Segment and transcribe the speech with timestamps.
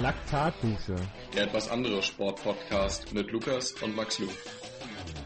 [0.00, 0.94] Laktatdusche.
[1.34, 4.28] Der etwas andere Sportpodcast mit Lukas und Max Lu.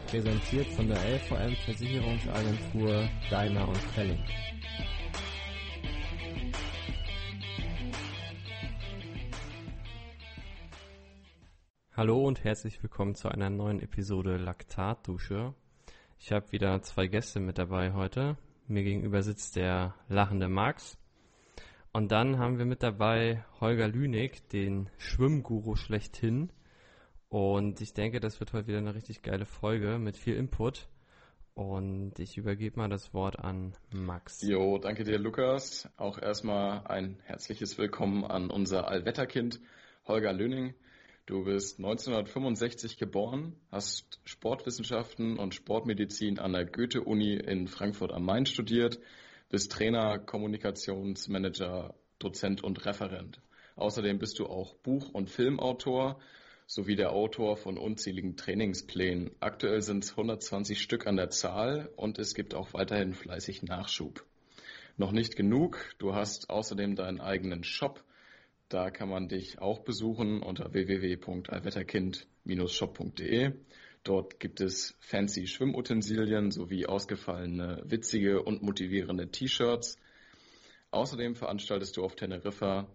[0.07, 4.17] Präsentiert von der LVM Versicherungsagentur Daimler und Kelling.
[11.95, 15.53] Hallo und herzlich willkommen zu einer neuen Episode Laktatdusche.
[16.17, 18.37] Ich habe wieder zwei Gäste mit dabei heute.
[18.67, 20.97] Mir gegenüber sitzt der lachende Max.
[21.95, 26.51] Und dann haben wir mit dabei Holger Lünig, den Schwimmguru schlechthin.
[27.29, 30.87] Und ich denke, das wird heute wieder eine richtig geile Folge mit viel Input.
[31.53, 34.41] Und ich übergebe mal das Wort an Max.
[34.41, 35.87] Jo, danke dir, Lukas.
[35.95, 39.61] Auch erstmal ein herzliches Willkommen an unser Allwetterkind
[40.07, 40.73] Holger Lüning.
[41.27, 48.47] Du bist 1965 geboren, hast Sportwissenschaften und Sportmedizin an der Goethe-Uni in Frankfurt am Main
[48.47, 48.99] studiert,
[49.53, 53.39] bist Trainer, Kommunikationsmanager, Dozent und Referent.
[53.75, 56.19] Außerdem bist du auch Buch- und Filmautor
[56.65, 59.29] sowie der Autor von unzähligen Trainingsplänen.
[59.41, 64.25] Aktuell sind es 120 Stück an der Zahl und es gibt auch weiterhin fleißig Nachschub.
[64.97, 68.03] Noch nicht genug, du hast außerdem deinen eigenen Shop
[68.73, 73.51] da kann man dich auch besuchen unter www.allwetterkind-shop.de.
[74.03, 79.97] Dort gibt es fancy Schwimmutensilien sowie ausgefallene, witzige und motivierende T-Shirts.
[80.91, 82.87] Außerdem veranstaltest du auf Teneriffa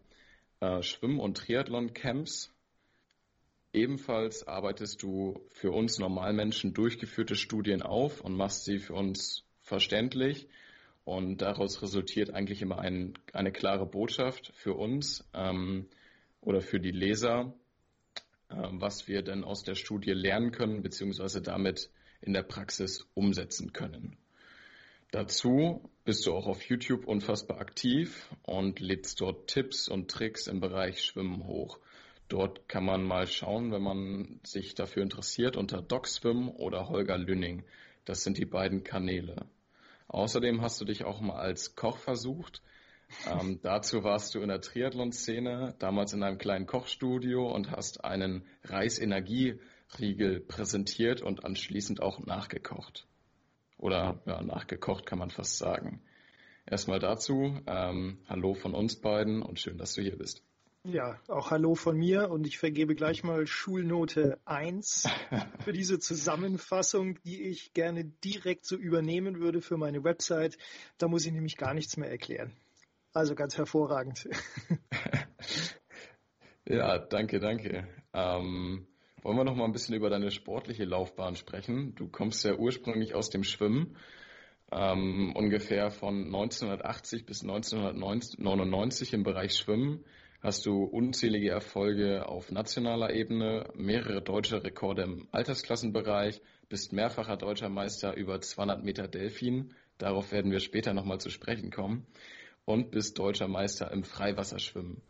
[0.60, 2.52] äh, Schwimm- und Triathlon-Camps.
[3.72, 10.46] Ebenfalls arbeitest du für uns Normalmenschen durchgeführte Studien auf und machst sie für uns verständlich
[11.04, 15.88] und daraus resultiert eigentlich immer ein, eine klare Botschaft für uns ähm,
[16.42, 17.54] oder für die Leser,
[18.48, 24.16] was wir denn aus der Studie lernen können, beziehungsweise damit in der Praxis umsetzen können.
[25.10, 30.60] Dazu bist du auch auf YouTube unfassbar aktiv und lädst dort Tipps und Tricks im
[30.60, 31.78] Bereich Schwimmen hoch.
[32.28, 37.64] Dort kann man mal schauen, wenn man sich dafür interessiert, unter DocSwim oder Holger Lünning.
[38.04, 39.46] Das sind die beiden Kanäle.
[40.08, 42.62] Außerdem hast du dich auch mal als Koch versucht.
[43.26, 48.46] Ähm, dazu warst du in der Triathlon-Szene, damals in einem kleinen Kochstudio und hast einen
[48.64, 53.06] Reisenergieriegel präsentiert und anschließend auch nachgekocht.
[53.78, 56.02] Oder ja, nachgekocht kann man fast sagen.
[56.66, 60.42] Erstmal dazu, ähm, hallo von uns beiden und schön, dass du hier bist.
[60.84, 65.08] Ja, auch Hallo von mir und ich vergebe gleich mal Schulnote 1
[65.64, 70.56] für diese Zusammenfassung, die ich gerne direkt so übernehmen würde für meine Website.
[70.96, 72.56] Da muss ich nämlich gar nichts mehr erklären.
[73.12, 74.28] Also ganz hervorragend.
[76.68, 77.88] ja, danke, danke.
[78.12, 78.86] Ähm,
[79.22, 81.94] wollen wir noch mal ein bisschen über deine sportliche Laufbahn sprechen?
[81.94, 83.96] Du kommst ja ursprünglich aus dem Schwimmen.
[84.70, 90.04] Ähm, ungefähr von 1980 bis 1999 im Bereich Schwimmen
[90.40, 97.68] hast du unzählige Erfolge auf nationaler Ebene, mehrere deutsche Rekorde im Altersklassenbereich, bist mehrfacher deutscher
[97.68, 102.06] Meister über 200 Meter Delfin, darauf werden wir später nochmal zu sprechen kommen,
[102.68, 105.00] und bist deutscher Meister im Freiwasserschwimmen.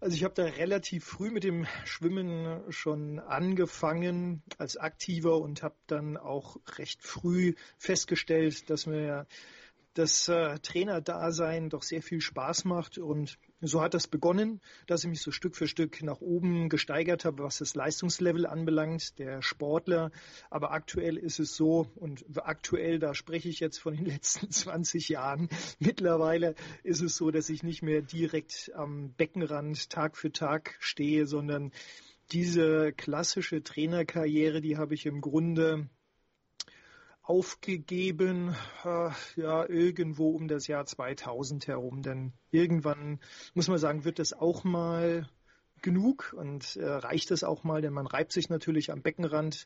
[0.00, 5.76] Also ich habe da relativ früh mit dem Schwimmen schon angefangen als Aktiver und habe
[5.86, 9.26] dann auch recht früh festgestellt, dass mir
[9.94, 15.10] das äh, Trainerdasein doch sehr viel Spaß macht und so hat das begonnen, dass ich
[15.10, 20.10] mich so Stück für Stück nach oben gesteigert habe, was das Leistungslevel anbelangt, der Sportler.
[20.50, 25.08] Aber aktuell ist es so, und aktuell, da spreche ich jetzt von den letzten 20
[25.08, 25.48] Jahren,
[25.78, 31.26] mittlerweile ist es so, dass ich nicht mehr direkt am Beckenrand Tag für Tag stehe,
[31.26, 31.72] sondern
[32.32, 35.88] diese klassische Trainerkarriere, die habe ich im Grunde
[37.24, 38.54] aufgegeben,
[38.84, 42.02] äh, ja, irgendwo um das Jahr 2000 herum.
[42.02, 43.18] Denn irgendwann,
[43.54, 45.28] muss man sagen, wird das auch mal
[45.82, 49.64] genug und äh, reicht es auch mal, denn man reibt sich natürlich am Beckenrand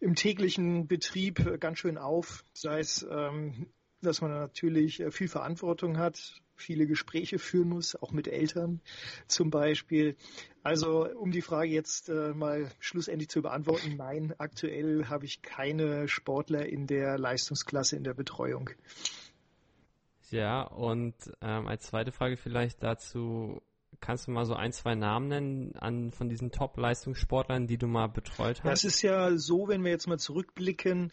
[0.00, 3.66] im täglichen Betrieb ganz schön auf, sei es, ähm,
[4.00, 8.80] dass man natürlich viel Verantwortung hat, viele Gespräche führen muss, auch mit Eltern
[9.26, 10.16] zum Beispiel.
[10.62, 16.08] Also um die Frage jetzt äh, mal schlussendlich zu beantworten, nein, aktuell habe ich keine
[16.08, 18.70] Sportler in der Leistungsklasse in der Betreuung.
[20.30, 23.62] Ja, und ähm, als zweite Frage vielleicht dazu,
[24.00, 28.06] kannst du mal so ein, zwei Namen nennen an, von diesen Top-Leistungssportlern, die du mal
[28.06, 28.70] betreut hast?
[28.70, 31.10] Das ist ja so, wenn wir jetzt mal zurückblicken,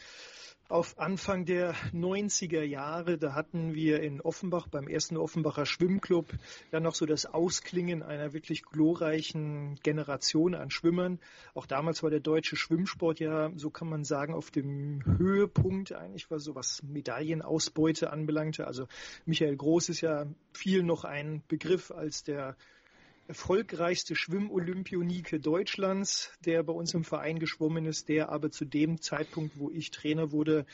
[0.69, 6.27] auf Anfang der 90er Jahre, da hatten wir in Offenbach beim ersten Offenbacher Schwimmclub
[6.71, 11.19] ja noch so das Ausklingen einer wirklich glorreichen Generation an Schwimmern.
[11.53, 16.29] Auch damals war der deutsche Schwimmsport ja, so kann man sagen, auf dem Höhepunkt eigentlich,
[16.29, 18.67] was so was Medaillenausbeute anbelangte.
[18.67, 18.87] Also
[19.25, 22.57] Michael Groß ist ja viel noch ein Begriff als der
[23.27, 29.59] erfolgreichste Schwimmolympionike Deutschlands, der bei uns im Verein geschwommen ist, der aber zu dem Zeitpunkt,
[29.59, 30.65] wo ich Trainer wurde,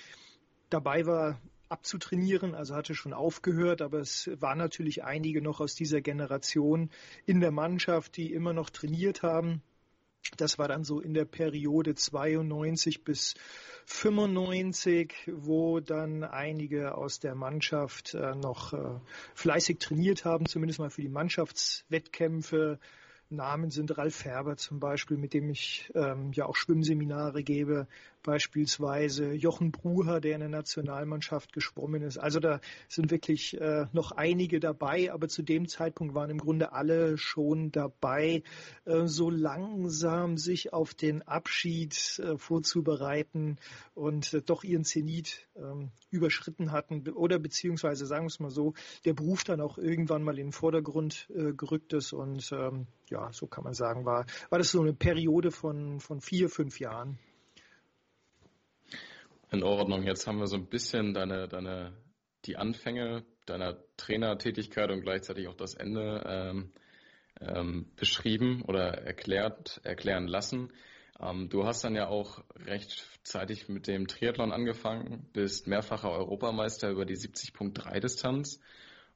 [0.69, 6.01] dabei war, abzutrainieren, also hatte schon aufgehört, aber es waren natürlich einige noch aus dieser
[6.01, 6.91] Generation
[7.25, 9.63] in der Mannschaft, die immer noch trainiert haben.
[10.37, 13.35] Das war dann so in der Periode 92 bis
[13.85, 18.99] 95, wo dann einige aus der Mannschaft äh, noch äh,
[19.35, 22.79] fleißig trainiert haben, zumindest mal für die Mannschaftswettkämpfe.
[23.29, 27.87] Namen sind Ralf Färber zum Beispiel, mit dem ich ähm, ja auch Schwimmseminare gebe,
[28.23, 32.17] beispielsweise Jochen Bruher, der in der Nationalmannschaft geschwommen ist.
[32.17, 36.71] Also da sind wirklich äh, noch einige dabei, aber zu dem Zeitpunkt waren im Grunde
[36.71, 38.43] alle schon dabei,
[38.85, 43.57] äh, so langsam sich auf den Abschied äh, vorzubereiten
[43.93, 48.73] und äh, doch ihren Zenit ähm, überschritten hatten oder beziehungsweise sagen wir es mal so,
[49.05, 53.31] der Beruf dann auch irgendwann mal in den Vordergrund äh, gerückt ist und ähm, ja,
[53.31, 57.19] so kann man sagen, war, war das so eine Periode von, von vier, fünf Jahren.
[59.53, 60.01] In Ordnung.
[60.01, 61.93] Jetzt haben wir so ein bisschen deine, deine,
[62.45, 66.71] die Anfänge deiner Trainertätigkeit und gleichzeitig auch das Ende ähm,
[67.39, 70.73] ähm, beschrieben oder erklärt, erklären lassen.
[71.19, 77.05] Ähm, du hast dann ja auch rechtzeitig mit dem Triathlon angefangen, bist mehrfacher Europameister über
[77.05, 78.59] die 70.3 Distanz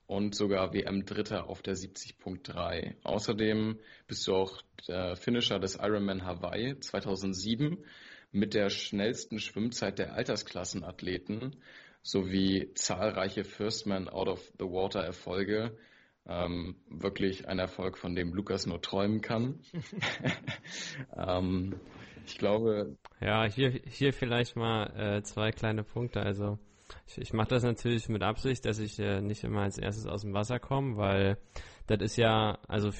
[0.06, 2.94] und sogar WM-Dritter auf der 70.3.
[3.04, 7.84] Außerdem bist du auch der Finisher des Ironman Hawaii 2007
[8.32, 11.56] mit der schnellsten Schwimmzeit der Altersklassenathleten
[12.02, 15.78] sowie zahlreiche Firstman Out of the Water Erfolge.
[16.26, 19.62] Ähm, wirklich ein Erfolg, von dem Lukas nur träumen kann.
[21.18, 21.80] ähm,
[22.26, 22.98] ich glaube.
[23.22, 26.22] Ja, hier, hier vielleicht mal äh, zwei kleine Punkte.
[26.22, 26.60] Also
[27.08, 30.22] ich, ich mache das natürlich mit Absicht, dass ich äh, nicht immer als erstes aus
[30.22, 31.38] dem Wasser komme, weil
[31.88, 32.92] das ist ja, also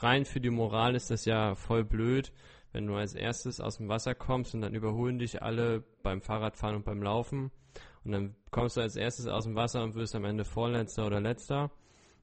[0.00, 2.32] rein für die Moral ist das ja voll blöd,
[2.72, 6.76] wenn du als erstes aus dem Wasser kommst und dann überholen dich alle beim Fahrradfahren
[6.76, 7.50] und beim Laufen
[8.04, 11.20] und dann kommst du als erstes aus dem Wasser und wirst am Ende Vorletzter oder
[11.20, 11.70] Letzter.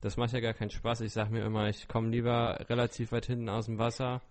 [0.01, 1.01] Das macht ja gar keinen Spaß.
[1.01, 4.21] Ich sag mir immer, ich komme lieber relativ weit hinten aus dem Wasser,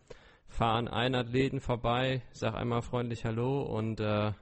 [0.46, 4.32] fahre an einen Athleten vorbei, sag einmal freundlich Hallo und äh,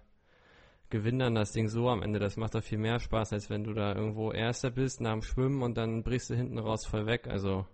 [0.91, 2.19] gewinne dann das Ding so am Ende.
[2.19, 5.23] Das macht doch viel mehr Spaß, als wenn du da irgendwo Erster bist nach dem
[5.23, 7.27] Schwimmen und dann brichst du hinten raus voll weg.
[7.29, 7.67] Also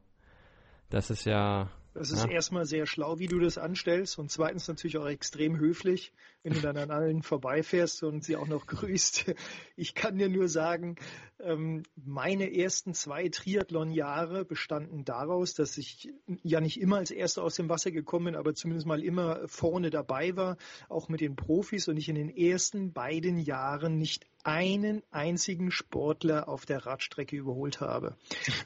[0.89, 2.31] das ist ja das ist ja.
[2.31, 6.13] erstmal sehr schlau, wie du das anstellst und zweitens natürlich auch extrem höflich,
[6.43, 9.35] wenn du dann an allen vorbeifährst und sie auch noch grüßt.
[9.77, 10.97] Ich kann dir nur sagen,
[11.41, 17.57] ähm, meine ersten zwei Triathlon-Jahre bestanden daraus, dass ich ja nicht immer als Erster aus
[17.57, 20.57] dem Wasser gekommen bin, aber zumindest mal immer vorne dabei war,
[20.89, 26.49] auch mit den Profis und ich in den ersten beiden Jahren nicht einen einzigen Sportler
[26.49, 28.17] auf der Radstrecke überholt habe.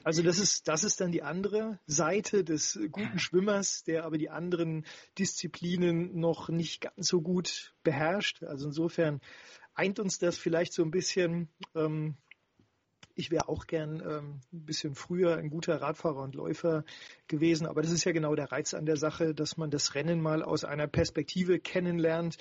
[0.04, 4.30] Also das ist, das ist dann die andere Seite des guten Schwimmers, der aber die
[4.30, 4.86] anderen
[5.18, 8.42] Disziplinen noch nicht ganz so gut beherrscht.
[8.42, 9.20] Also insofern
[9.74, 11.48] eint uns das vielleicht so ein bisschen.
[11.74, 12.16] Ähm,
[13.18, 16.84] ich wäre auch gern ähm, ein bisschen früher ein guter Radfahrer und Läufer
[17.28, 20.20] gewesen, aber das ist ja genau der Reiz an der Sache, dass man das Rennen
[20.20, 22.36] mal aus einer Perspektive kennenlernt,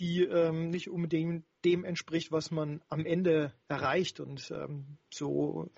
[0.00, 4.18] die ähm, nicht unbedingt dem entspricht, was man am Ende erreicht.
[4.18, 5.70] Und ähm, so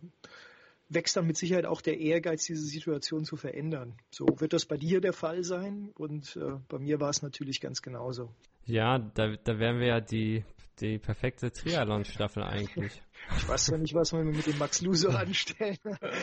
[0.89, 3.97] wächst dann mit Sicherheit auch der Ehrgeiz, diese Situation zu verändern.
[4.11, 7.61] So wird das bei dir der Fall sein und äh, bei mir war es natürlich
[7.61, 8.31] ganz genauso.
[8.65, 10.45] Ja, da, da wären wir ja die,
[10.81, 13.03] die perfekte Triathlon-Staffel eigentlich.
[13.37, 15.79] Ich weiß zwar nicht, was wir mit dem Max Luso anstellen,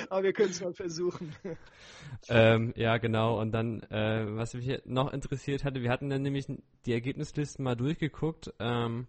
[0.10, 1.36] aber wir können es mal versuchen.
[2.28, 3.40] Ähm, ja, genau.
[3.40, 6.46] Und dann, äh, was mich noch interessiert hatte, wir hatten dann nämlich
[6.86, 8.54] die Ergebnislisten mal durchgeguckt.
[8.60, 9.08] Ähm,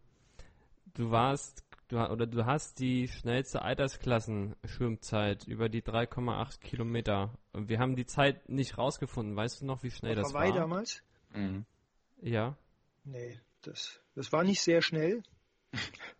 [0.95, 7.39] du warst du, oder du hast die schnellste Altersklassen-Schwimmzeit über die 3,8 Kilometer.
[7.53, 9.37] Und wir haben die Zeit nicht rausgefunden.
[9.37, 10.61] Weißt du noch, wie schnell Auf das Hawaii war?
[10.61, 11.03] damals?
[11.35, 11.65] Mhm.
[12.23, 12.57] Ja.
[13.05, 15.23] Nee, das, das war nicht sehr schnell.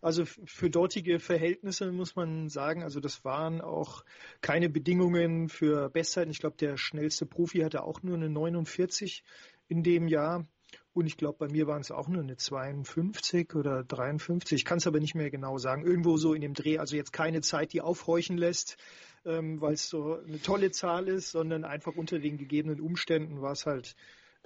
[0.01, 4.03] Also für dortige Verhältnisse muss man sagen, also das waren auch
[4.41, 6.31] keine Bedingungen für Bestzeiten.
[6.31, 9.23] Ich glaube, der schnellste Profi hatte auch nur eine 49
[9.67, 10.47] in dem Jahr.
[10.93, 14.57] Und ich glaube, bei mir waren es auch nur eine 52 oder 53.
[14.57, 15.85] Ich kann es aber nicht mehr genau sagen.
[15.85, 16.79] Irgendwo so in dem Dreh.
[16.79, 18.77] Also jetzt keine Zeit, die aufhorchen lässt,
[19.25, 23.53] ähm, weil es so eine tolle Zahl ist, sondern einfach unter den gegebenen Umständen war
[23.53, 23.95] es halt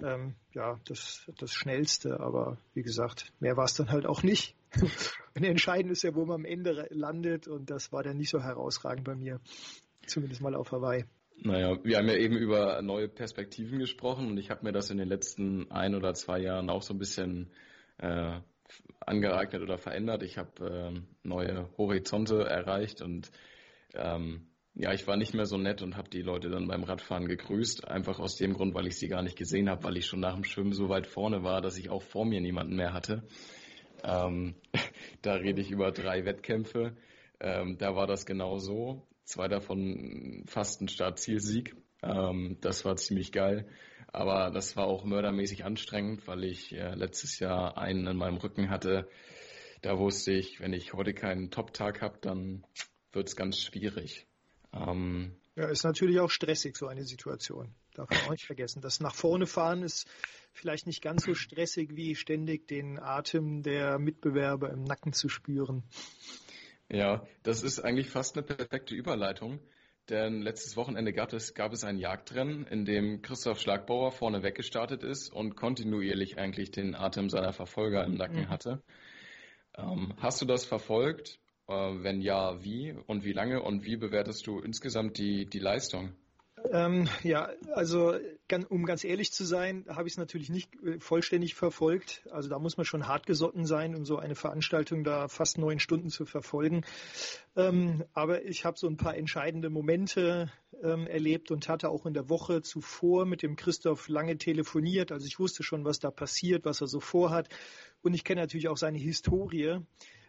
[0.02, 2.20] ähm, ja das, das Schnellste.
[2.20, 4.54] Aber wie gesagt, mehr war es dann halt auch nicht.
[5.34, 7.48] und entscheidend ist ja, wo man am Ende landet.
[7.48, 9.40] Und das war dann nicht so herausragend bei mir.
[10.06, 11.04] Zumindest mal auf Hawaii.
[11.38, 14.96] Naja, wir haben ja eben über neue Perspektiven gesprochen und ich habe mir das in
[14.96, 17.50] den letzten ein oder zwei Jahren auch so ein bisschen
[17.98, 18.40] äh,
[19.00, 20.22] angeeignet oder verändert.
[20.22, 23.30] Ich habe äh, neue Horizonte erreicht und
[23.94, 24.46] ähm,
[24.78, 27.88] ja, ich war nicht mehr so nett und habe die Leute dann beim Radfahren gegrüßt,
[27.88, 30.34] einfach aus dem Grund, weil ich sie gar nicht gesehen habe, weil ich schon nach
[30.34, 33.22] dem Schwimmen so weit vorne war, dass ich auch vor mir niemanden mehr hatte.
[34.04, 34.54] Ähm,
[35.22, 36.94] da rede ich über drei Wettkämpfe.
[37.40, 41.74] Ähm, da war das genau so zwei davon fast ein Start-Ziel-Sieg.
[42.02, 43.66] Ähm, das war ziemlich geil.
[44.12, 48.68] Aber das war auch mördermäßig anstrengend, weil ich äh, letztes Jahr einen in meinem Rücken
[48.68, 49.08] hatte.
[49.80, 52.64] Da wusste ich, wenn ich heute keinen Top-Tag habe, dann
[53.12, 54.26] wird es ganz schwierig.
[54.76, 57.74] Ähm, ja, ist natürlich auch stressig, so eine Situation.
[57.94, 58.82] Darf man auch nicht vergessen.
[58.82, 60.06] Das nach vorne fahren ist
[60.52, 65.82] vielleicht nicht ganz so stressig, wie ständig den Atem der Mitbewerber im Nacken zu spüren.
[66.90, 69.60] Ja, das ist eigentlich fast eine perfekte Überleitung,
[70.08, 75.02] denn letztes Wochenende gab es, gab es ein Jagdrennen, in dem Christoph Schlagbauer vorne weggestartet
[75.02, 78.48] ist und kontinuierlich eigentlich den Atem seiner Verfolger im Nacken mhm.
[78.50, 78.82] hatte.
[79.76, 81.38] Ähm, hast du das verfolgt?
[81.68, 86.14] Äh, wenn ja, wie und wie lange und wie bewertest du insgesamt die, die Leistung?
[86.72, 88.14] Ähm, ja, also
[88.68, 92.26] um ganz ehrlich zu sein, habe ich es natürlich nicht äh, vollständig verfolgt.
[92.30, 95.78] Also da muss man schon hart gesotten sein, um so eine Veranstaltung da fast neun
[95.78, 96.84] Stunden zu verfolgen.
[97.56, 100.50] Ähm, aber ich habe so ein paar entscheidende Momente
[100.82, 105.12] ähm, erlebt und hatte auch in der Woche zuvor mit dem Christoph lange telefoniert.
[105.12, 107.48] Also ich wusste schon, was da passiert, was er so vorhat.
[108.02, 109.80] Und ich kenne natürlich auch seine Historie.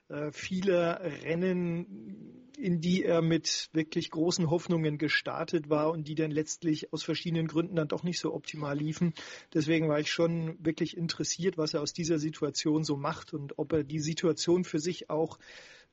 [0.10, 6.32] Äh, viele Rennen, in die er mit wirklich großen Hoffnungen gestartet war und die dann
[6.32, 9.14] letztlich aus verschiedenen Gründen dann doch nicht so optimal liefen.
[9.54, 13.74] Deswegen war ich schon wirklich interessiert, was er aus dieser Situation so macht und ob
[13.74, 15.38] er die Situation für sich auch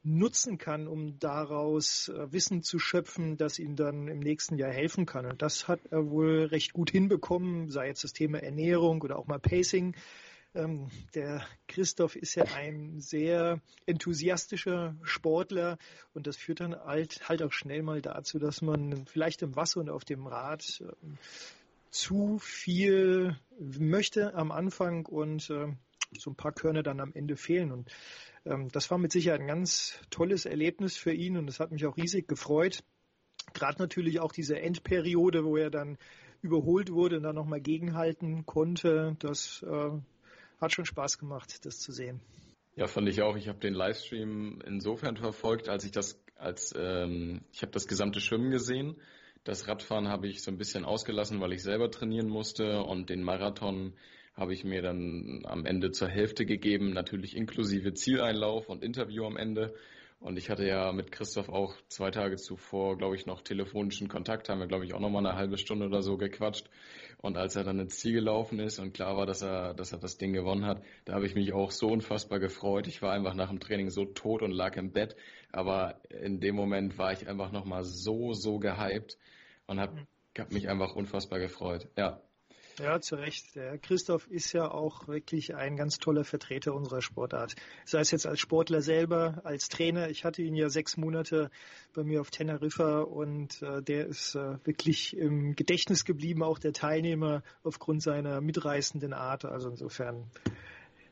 [0.04, 5.06] nutzen kann, um daraus äh, Wissen zu schöpfen, das ihm dann im nächsten Jahr helfen
[5.06, 5.26] kann.
[5.26, 9.26] Und das hat er wohl recht gut hinbekommen, sei jetzt das Thema Ernährung oder auch
[9.26, 9.97] mal Pacing.
[10.54, 15.78] Ähm, der Christoph ist ja ein sehr enthusiastischer Sportler
[16.12, 19.80] und das führt dann halt, halt auch schnell mal dazu, dass man vielleicht im Wasser
[19.80, 21.18] und auf dem Rad ähm,
[21.90, 25.73] zu viel möchte am Anfang und äh,
[26.18, 27.73] so ein paar Körner dann am Ende fehlen.
[27.73, 27.90] Und
[28.44, 31.87] ähm, das war mit Sicherheit ein ganz tolles Erlebnis für ihn und es hat mich
[31.87, 32.84] auch riesig gefreut.
[33.52, 35.99] Gerade natürlich auch diese Endperiode, wo er dann
[36.42, 39.16] überholt wurde und dann nochmal gegenhalten konnte.
[39.18, 39.90] Das äh,
[40.64, 42.21] hat schon Spaß gemacht, das zu sehen.
[42.76, 43.37] Ja, fand ich auch.
[43.37, 48.21] Ich habe den Livestream insofern verfolgt, als ich das, als ähm, ich habe das gesamte
[48.21, 48.97] Schwimmen gesehen.
[49.44, 53.23] Das Radfahren habe ich so ein bisschen ausgelassen, weil ich selber trainieren musste und den
[53.23, 53.94] Marathon
[54.35, 59.37] habe ich mir dann am Ende zur Hälfte gegeben, natürlich inklusive Zieleinlauf und Interview am
[59.37, 59.75] Ende.
[60.18, 64.49] Und ich hatte ja mit Christoph auch zwei Tage zuvor, glaube ich, noch telefonischen Kontakt,
[64.49, 66.68] haben wir, glaube ich, auch nochmal eine halbe Stunde oder so gequatscht.
[67.18, 69.99] Und als er dann ins Ziel gelaufen ist und klar war, dass er, dass er
[69.99, 72.87] das Ding gewonnen hat, da habe ich mich auch so unfassbar gefreut.
[72.87, 75.16] Ich war einfach nach dem Training so tot und lag im Bett.
[75.52, 79.18] Aber in dem Moment war ich einfach nochmal so, so gehypt
[79.66, 80.06] und habe mhm.
[80.38, 81.88] hab mich einfach unfassbar gefreut.
[81.97, 82.21] Ja,
[82.78, 83.54] ja, zu Recht.
[83.54, 87.54] Der Christoph ist ja auch wirklich ein ganz toller Vertreter unserer Sportart.
[87.85, 90.11] Sei es jetzt als Sportler selber, als Trainer.
[90.11, 91.50] Ich hatte ihn ja sechs Monate
[91.95, 96.73] bei mir auf Teneriffa und äh, der ist äh, wirklich im Gedächtnis geblieben, auch der
[96.73, 99.45] Teilnehmer aufgrund seiner mitreißenden Art.
[99.45, 100.31] Also insofern,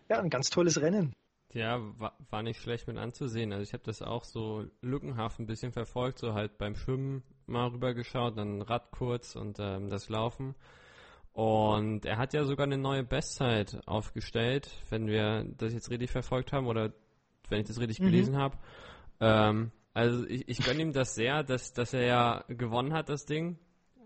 [0.09, 1.15] ja, ein ganz tolles Rennen.
[1.55, 3.53] Ja, war, nicht schlecht mit anzusehen.
[3.53, 7.69] Also ich habe das auch so lückenhaft ein bisschen verfolgt, so halt beim Schwimmen mal
[7.69, 10.55] rübergeschaut, dann Rad kurz und ähm, das Laufen.
[11.33, 16.53] Und er hat ja sogar eine neue Bestzeit aufgestellt, wenn wir das jetzt richtig verfolgt
[16.53, 16.93] haben oder
[17.49, 18.05] wenn ich das richtig mhm.
[18.05, 18.59] gelesen habe.
[19.21, 23.25] Ähm, also ich, ich gönne ihm das sehr, dass, dass er ja gewonnen hat, das
[23.25, 23.59] Ding.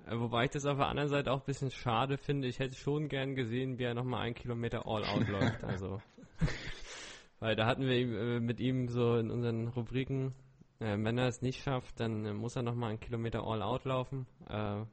[0.09, 2.47] Wobei ich das auf der anderen Seite auch ein bisschen schade finde.
[2.47, 5.64] Ich hätte schon gern gesehen, wie er nochmal einen Kilometer All-Out läuft.
[5.64, 6.00] Also,
[7.40, 10.33] weil da hatten wir äh, mit ihm so in unseren Rubriken,
[10.78, 14.26] äh, wenn er es nicht schafft, dann muss er nochmal einen Kilometer All-Out laufen.
[14.49, 14.85] Äh,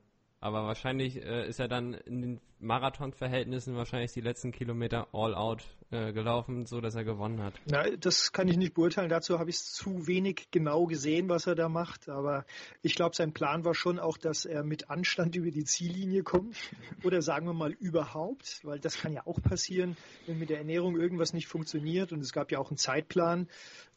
[0.43, 5.63] aber wahrscheinlich äh, ist er dann in den Marathon-Verhältnissen wahrscheinlich die letzten Kilometer all out
[5.93, 7.53] äh, gelaufen, so dass er gewonnen hat?
[7.65, 9.09] Na, das kann ich nicht beurteilen.
[9.09, 12.09] Dazu habe ich es zu wenig genau gesehen, was er da macht.
[12.09, 12.45] Aber
[12.81, 16.57] ich glaube, sein Plan war schon auch, dass er mit Anstand über die Ziellinie kommt.
[17.03, 20.99] Oder sagen wir mal überhaupt, weil das kann ja auch passieren, wenn mit der Ernährung
[20.99, 22.11] irgendwas nicht funktioniert.
[22.11, 23.47] Und es gab ja auch einen Zeitplan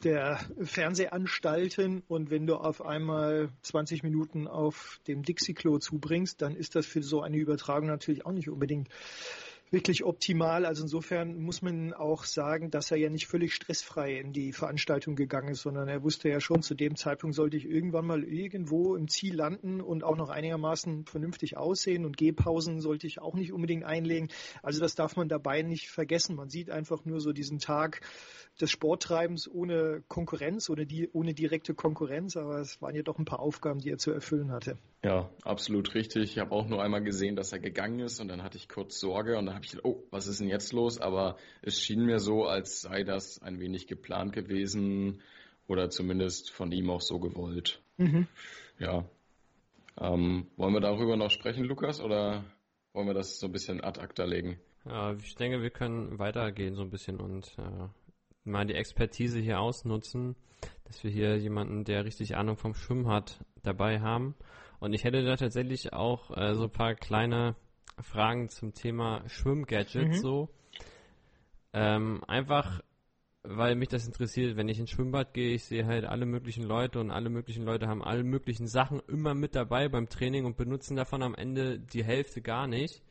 [0.03, 2.03] der Fernsehanstalten.
[2.07, 7.01] Und wenn du auf einmal 20 Minuten auf dem Dixie-Klo zubringst, dann ist das für
[7.01, 8.89] so eine Übertragung natürlich auch nicht unbedingt
[9.69, 10.65] wirklich optimal.
[10.65, 15.15] Also insofern muss man auch sagen, dass er ja nicht völlig stressfrei in die Veranstaltung
[15.15, 18.95] gegangen ist, sondern er wusste ja schon, zu dem Zeitpunkt sollte ich irgendwann mal irgendwo
[18.95, 23.51] im Ziel landen und auch noch einigermaßen vernünftig aussehen und Gehpausen sollte ich auch nicht
[23.51, 24.29] unbedingt einlegen.
[24.63, 26.35] Also das darf man dabei nicht vergessen.
[26.35, 28.01] Man sieht einfach nur so diesen Tag
[28.61, 33.25] des Sporttreibens ohne Konkurrenz oder die, ohne direkte Konkurrenz, aber es waren ja doch ein
[33.25, 34.77] paar Aufgaben, die er zu erfüllen hatte.
[35.07, 36.33] Ja, absolut richtig.
[36.33, 38.99] Ich habe auch nur einmal gesehen, dass er gegangen ist und dann hatte ich kurz
[38.99, 40.99] Sorge und dann habe ich gedacht, oh, was ist denn jetzt los?
[40.99, 45.21] Aber es schien mir so, als sei das ein wenig geplant gewesen
[45.65, 47.81] oder zumindest von ihm auch so gewollt.
[47.95, 48.27] Mhm.
[48.79, 49.05] Ja.
[49.97, 52.43] Ähm, wollen wir darüber noch sprechen, Lukas, oder
[52.91, 54.59] wollen wir das so ein bisschen ad acta legen?
[54.83, 57.87] Ja, ich denke, wir können weitergehen so ein bisschen und äh,
[58.43, 60.35] mal die Expertise hier ausnutzen,
[60.83, 64.35] dass wir hier jemanden, der richtig Ahnung vom Schwimmen hat, dabei haben.
[64.79, 67.55] Und ich hätte da tatsächlich auch äh, so ein paar kleine
[67.99, 70.21] Fragen zum Thema Schwimmgadgets mhm.
[70.21, 70.49] so.
[71.73, 72.81] Ähm, einfach,
[73.43, 76.99] weil mich das interessiert, wenn ich ins Schwimmbad gehe, ich sehe halt alle möglichen Leute
[76.99, 80.95] und alle möglichen Leute haben alle möglichen Sachen immer mit dabei beim Training und benutzen
[80.95, 83.01] davon am Ende die Hälfte gar nicht.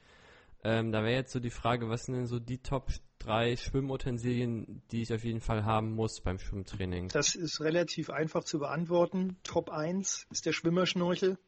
[0.65, 4.83] Ähm, da wäre jetzt so die Frage, was sind denn so die Top drei Schwimmutensilien,
[4.91, 7.09] die ich auf jeden Fall haben muss beim Schwimmtraining?
[7.09, 9.37] Das ist relativ einfach zu beantworten.
[9.43, 11.39] Top 1 ist der Schwimmerschnorchel.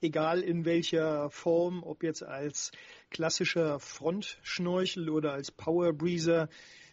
[0.00, 2.72] Egal in welcher Form, ob jetzt als
[3.10, 6.48] klassischer Frontschnorchel oder als Power Breezer,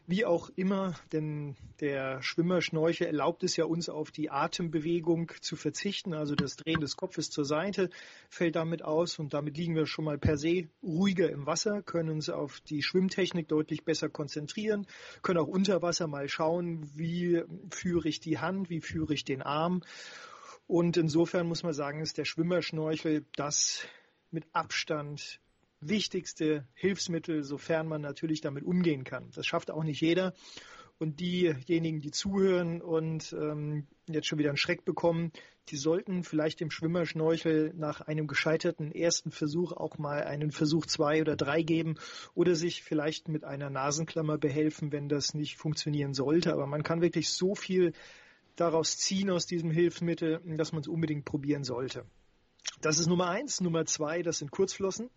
[0.08, 6.14] wie auch immer, denn der Schwimmerschnorchel erlaubt es ja uns auf die Atembewegung zu verzichten,
[6.14, 7.90] also das Drehen des Kopfes zur Seite
[8.30, 12.10] fällt damit aus und damit liegen wir schon mal per se ruhiger im Wasser, können
[12.10, 14.88] uns auf die Schwimmtechnik deutlich besser konzentrieren,
[15.24, 19.42] können auch unter Wasser mal schauen, wie führe ich die Hand, wie führe ich den
[19.42, 19.84] Arm.
[20.68, 23.86] Und insofern muss man sagen, ist der Schwimmerschnorchel das
[24.32, 25.42] mit Abstand
[25.80, 29.30] wichtigste Hilfsmittel, sofern man natürlich damit umgehen kann.
[29.36, 30.34] Das schafft auch nicht jeder.
[31.00, 35.32] Und diejenigen, die zuhören und ähm, jetzt schon wieder einen Schreck bekommen,
[35.70, 41.22] die sollten vielleicht dem Schwimmerschnorchel nach einem gescheiterten ersten Versuch auch mal einen Versuch zwei
[41.22, 41.98] oder drei geben
[42.34, 46.52] oder sich vielleicht mit einer Nasenklammer behelfen, wenn das nicht funktionieren sollte.
[46.52, 47.94] Aber man kann wirklich so viel
[48.56, 52.06] daraus ziehen aus diesem Hilfsmittel, dass man es unbedingt probieren sollte.
[52.82, 53.62] Das ist Nummer eins.
[53.62, 55.12] Nummer zwei, das sind Kurzflossen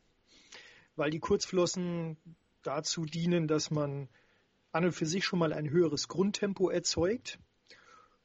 [1.00, 2.18] weil die Kurzflossen
[2.62, 4.10] dazu dienen, dass man
[4.70, 7.38] an und für sich schon mal ein höheres Grundtempo erzeugt.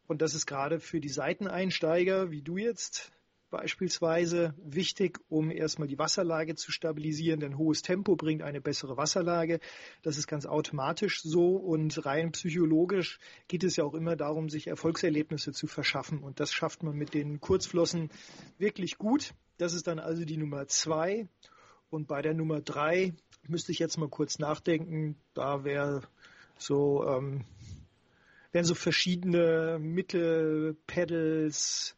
[0.07, 3.13] Und das ist gerade für die Seiteneinsteiger, wie du jetzt
[3.49, 7.39] beispielsweise, wichtig, um erstmal die Wasserlage zu stabilisieren.
[7.39, 9.61] Denn hohes Tempo bringt eine bessere Wasserlage.
[10.03, 11.55] Das ist ganz automatisch so.
[11.55, 16.19] Und rein psychologisch geht es ja auch immer darum, sich Erfolgserlebnisse zu verschaffen.
[16.21, 18.09] Und das schafft man mit den Kurzflossen
[18.57, 19.33] wirklich gut.
[19.57, 21.29] Das ist dann also die Nummer zwei.
[21.89, 23.13] Und bei der Nummer drei
[23.47, 25.17] müsste ich jetzt mal kurz nachdenken.
[25.33, 26.01] Da wäre
[26.57, 27.45] so, ähm,
[28.51, 31.95] wären so verschiedene Mittel, Pedals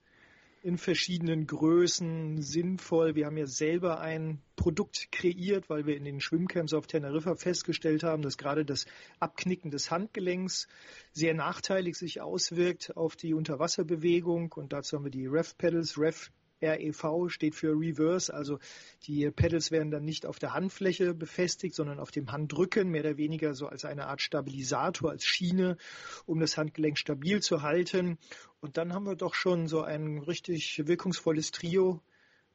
[0.63, 3.15] in verschiedenen Größen sinnvoll.
[3.15, 8.03] Wir haben ja selber ein Produkt kreiert, weil wir in den Schwimmcamps auf Teneriffa festgestellt
[8.03, 8.85] haben, dass gerade das
[9.19, 10.67] Abknicken des Handgelenks
[11.13, 14.51] sehr nachteilig sich auswirkt auf die Unterwasserbewegung.
[14.53, 18.59] Und dazu haben wir die Ref Pedals, Ref REV steht für Reverse, also
[19.03, 23.17] die Pedals werden dann nicht auf der Handfläche befestigt, sondern auf dem Handrücken, mehr oder
[23.17, 25.77] weniger so als eine Art Stabilisator, als Schiene,
[26.25, 28.17] um das Handgelenk stabil zu halten.
[28.59, 32.01] Und dann haben wir doch schon so ein richtig wirkungsvolles Trio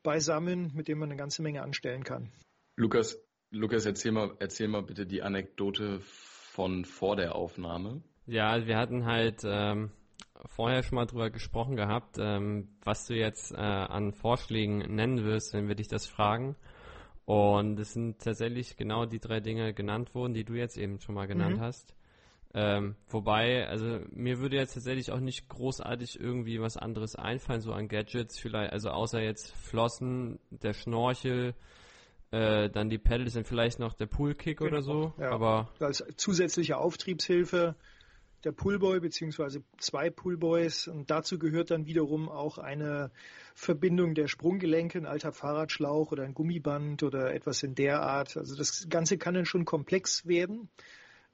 [0.03, 2.33] beisammen, mit dem man eine ganze Menge anstellen kann.
[2.77, 3.19] Lukas,
[3.51, 8.03] Lukas, erzähl mal, erzähl mal bitte die Anekdote von vor der Aufnahme.
[8.27, 9.91] Ja, wir hatten halt ähm,
[10.47, 15.53] vorher schon mal drüber gesprochen gehabt, ähm, was du jetzt äh, an Vorschlägen nennen wirst,
[15.55, 16.57] wenn wir dich das fragen.
[17.25, 21.15] Und es sind tatsächlich genau die drei Dinge genannt worden, die du jetzt eben schon
[21.15, 21.61] mal genannt mhm.
[21.61, 21.95] hast.
[22.55, 27.73] Ähm, wobei, also mir würde jetzt tatsächlich auch nicht großartig irgendwie was anderes einfallen, so
[27.73, 31.55] an Gadgets vielleicht, also außer jetzt Flossen, der Schnorchel,
[32.31, 35.15] äh, dann die Pedals und vielleicht noch der Poolkick genau, oder so.
[35.19, 35.31] Ja.
[35.31, 37.75] Aber als zusätzliche Auftriebshilfe
[38.45, 43.11] der Pullboy beziehungsweise zwei Pullboys und dazu gehört dann wiederum auch eine
[43.55, 48.37] Verbindung der Sprunggelenke, ein alter Fahrradschlauch oder ein Gummiband oder etwas in der Art.
[48.37, 50.69] Also das Ganze kann dann schon komplex werden.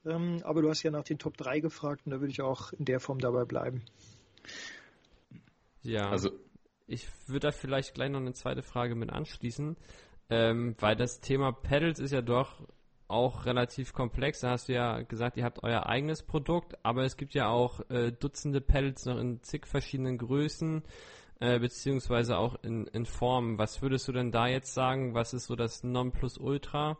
[0.05, 2.71] Ähm, aber du hast ja nach den Top 3 gefragt und da würde ich auch
[2.73, 3.83] in der Form dabei bleiben.
[5.81, 6.31] Ja, also
[6.87, 9.77] ich würde da vielleicht gleich noch eine zweite Frage mit anschließen,
[10.29, 12.61] ähm, weil das Thema Pedals ist ja doch
[13.09, 14.41] auch relativ komplex.
[14.41, 17.81] Da hast du ja gesagt, ihr habt euer eigenes Produkt, aber es gibt ja auch
[17.89, 20.83] äh, Dutzende Pedals noch in zig verschiedenen Größen,
[21.39, 23.57] äh, beziehungsweise auch in, in Formen.
[23.57, 25.13] Was würdest du denn da jetzt sagen?
[25.13, 26.97] Was ist so das Nonplusultra?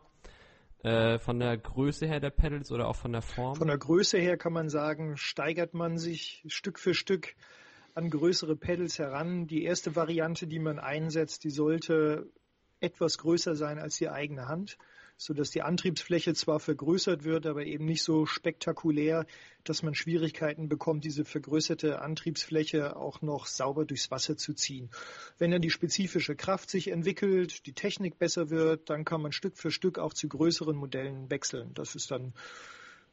[0.82, 3.54] Äh, von der Größe her der Pedals oder auch von der Form?
[3.54, 7.34] Von der Größe her kann man sagen, steigert man sich Stück für Stück
[7.94, 9.46] an größere Pedals heran.
[9.46, 12.30] Die erste Variante, die man einsetzt, die sollte
[12.80, 14.78] etwas größer sein als die eigene Hand,
[15.20, 19.26] so dass die Antriebsfläche zwar vergrößert wird, aber eben nicht so spektakulär,
[19.64, 24.88] dass man Schwierigkeiten bekommt, diese vergrößerte Antriebsfläche auch noch sauber durchs Wasser zu ziehen.
[25.36, 29.58] Wenn dann die spezifische Kraft sich entwickelt, die Technik besser wird, dann kann man Stück
[29.58, 31.74] für Stück auch zu größeren Modellen wechseln.
[31.74, 32.32] Das ist dann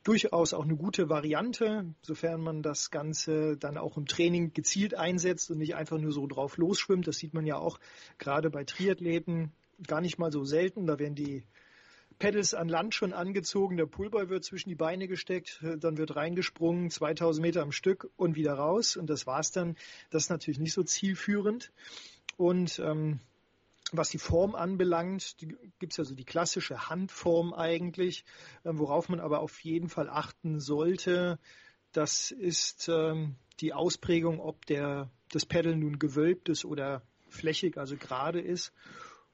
[0.06, 5.52] durchaus auch eine gute Variante, sofern man das Ganze dann auch im Training gezielt einsetzt
[5.52, 7.06] und nicht einfach nur so drauf losschwimmt.
[7.06, 7.82] Das sieht man ja auch
[8.17, 9.52] gerade bei Triathleten
[9.86, 10.88] gar nicht mal so selten.
[10.88, 11.43] Da werden die
[12.19, 16.89] Pedals an Land schon angezogen, der Pullboy wird zwischen die Beine gesteckt, dann wird reingesprungen,
[16.89, 19.75] 2000 Meter am Stück und wieder raus und das war's dann.
[20.10, 21.71] Das ist natürlich nicht so zielführend.
[22.38, 23.19] Und ähm,
[23.91, 25.38] was die Form anbelangt,
[25.80, 28.25] gibt es ja die klassische Handform eigentlich,
[28.63, 31.39] äh, worauf man aber auf jeden Fall achten sollte.
[31.93, 37.95] Das ist ähm, die Ausprägung, ob der, das Pedal nun gewölbt ist oder flächig, also
[37.97, 38.73] gerade ist.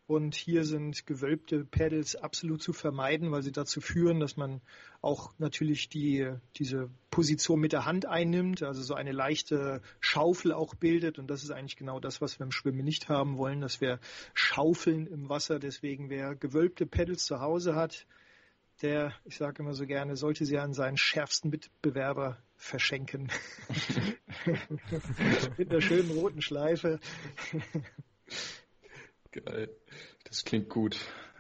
[0.05, 4.61] Und hier sind gewölbte Pedals absolut zu vermeiden, weil sie dazu führen, dass man
[5.01, 10.75] auch natürlich die, diese Position mit der Hand einnimmt, also so eine leichte Schaufel auch
[10.75, 11.19] bildet.
[11.19, 13.99] Und das ist eigentlich genau das, was wir im Schwimmen nicht haben wollen, dass wir
[14.33, 15.57] schaufeln im Wasser.
[15.57, 18.05] Deswegen, wer gewölbte Pedals zu Hause hat,
[18.81, 23.31] der, ich sage immer so gerne, sollte sie an seinen schärfsten Mitbewerber verschenken.
[25.57, 26.99] mit einer schönen roten Schleife.
[29.33, 29.69] Geil.
[30.25, 30.99] Das klingt gut.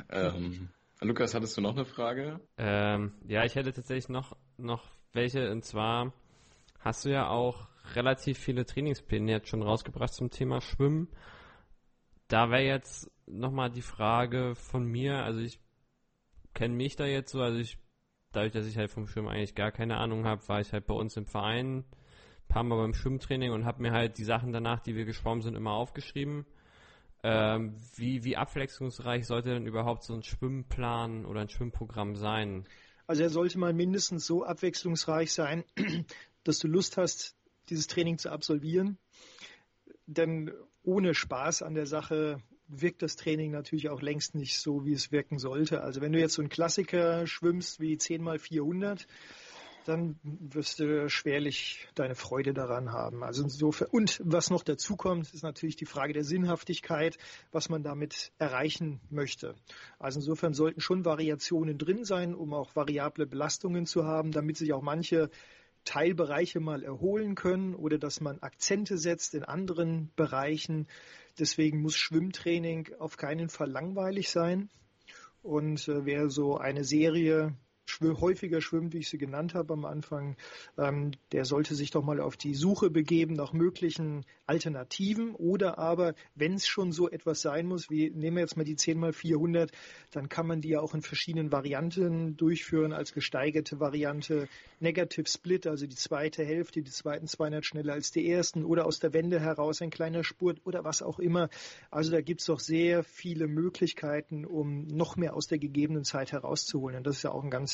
[0.09, 2.39] Ähm, Lukas, hattest du noch eine Frage?
[2.57, 5.51] Ähm, ja, ich hätte tatsächlich noch, noch welche.
[5.51, 6.11] Und zwar
[6.79, 11.07] hast du ja auch relativ viele Trainingspläne jetzt schon rausgebracht zum Thema Schwimmen.
[12.27, 15.59] Da wäre jetzt nochmal die Frage von mir, also ich
[16.55, 17.77] kenne mich da jetzt so, also ich,
[18.31, 20.95] dadurch, dass ich halt vom Schwimmen eigentlich gar keine Ahnung habe, war ich halt bei
[20.95, 24.79] uns im Verein ein paar Mal beim Schwimmtraining und habe mir halt die Sachen danach,
[24.79, 26.47] die wir geschwommen sind, immer aufgeschrieben
[27.23, 32.65] ähm, wie, wie abwechslungsreich sollte denn überhaupt so ein Schwimmplan oder ein Schwimmprogramm sein?
[33.07, 35.63] Also er sollte mal mindestens so abwechslungsreich sein,
[36.43, 37.35] dass du Lust hast,
[37.69, 38.97] dieses Training zu absolvieren.
[40.05, 40.51] Denn
[40.83, 45.11] ohne Spaß an der Sache wirkt das Training natürlich auch längst nicht so, wie es
[45.11, 45.81] wirken sollte.
[45.81, 49.07] Also wenn du jetzt so einen Klassiker schwimmst wie 10 mal 400,
[49.85, 53.23] dann wirst du schwerlich deine Freude daran haben.
[53.23, 57.17] Also insofern, und was noch dazu kommt, ist natürlich die Frage der Sinnhaftigkeit,
[57.51, 59.55] was man damit erreichen möchte.
[59.99, 64.73] Also insofern sollten schon Variationen drin sein, um auch variable Belastungen zu haben, damit sich
[64.73, 65.29] auch manche
[65.85, 70.87] Teilbereiche mal erholen können oder dass man Akzente setzt in anderen Bereichen.
[71.39, 74.69] Deswegen muss Schwimmtraining auf keinen Fall langweilig sein.
[75.41, 77.53] Und äh, wer so eine Serie
[78.01, 80.35] häufiger schwimmt, wie ich sie genannt habe am Anfang,
[80.77, 86.15] ähm, der sollte sich doch mal auf die Suche begeben nach möglichen Alternativen oder aber,
[86.35, 89.13] wenn es schon so etwas sein muss, wie nehmen wir jetzt mal die 10 mal
[89.13, 89.71] 400,
[90.11, 94.47] dann kann man die ja auch in verschiedenen Varianten durchführen als gesteigerte Variante,
[94.79, 98.99] Negative Split, also die zweite Hälfte, die zweiten 200 schneller als die ersten oder aus
[98.99, 101.49] der Wende heraus ein kleiner Spurt oder was auch immer.
[101.89, 106.31] Also da gibt es doch sehr viele Möglichkeiten, um noch mehr aus der gegebenen Zeit
[106.31, 106.97] herauszuholen.
[106.97, 107.72] Und das ist ja auch ein ganz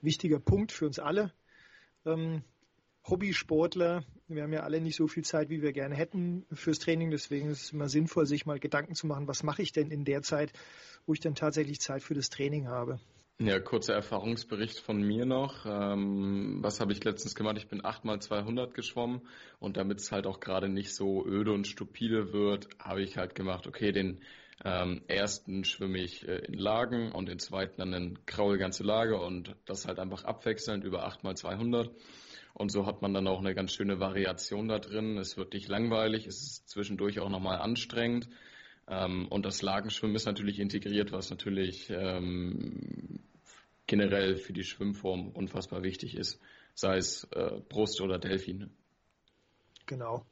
[0.00, 1.32] wichtiger Punkt für uns alle.
[2.06, 2.42] Ähm,
[3.06, 7.10] Hobbysportler, wir haben ja alle nicht so viel Zeit, wie wir gerne hätten fürs Training.
[7.10, 10.04] Deswegen ist es immer sinnvoll, sich mal Gedanken zu machen, was mache ich denn in
[10.04, 10.52] der Zeit,
[11.06, 12.98] wo ich dann tatsächlich Zeit für das Training habe.
[13.40, 15.66] Ja, kurzer Erfahrungsbericht von mir noch.
[15.66, 17.58] Ähm, was habe ich letztens gemacht?
[17.58, 19.22] Ich bin 8 mal 200 geschwommen
[19.58, 23.34] und damit es halt auch gerade nicht so öde und stupide wird, habe ich halt
[23.34, 24.22] gemacht, okay, den
[24.64, 29.18] ähm, ersten schwimme ich äh, in Lagen und den zweiten dann in graue ganze Lage
[29.18, 31.90] und das halt einfach abwechselnd über 8 mal 200
[32.54, 35.18] und so hat man dann auch eine ganz schöne Variation da drin.
[35.18, 38.28] Es wird nicht langweilig, es ist zwischendurch auch nochmal anstrengend.
[38.86, 43.20] Ähm, und das Lagenschwimmen ist natürlich integriert, was natürlich ähm,
[43.86, 46.40] generell für die Schwimmform unfassbar wichtig ist,
[46.74, 48.70] sei es äh, Brust oder Delfin.
[49.86, 50.24] Genau.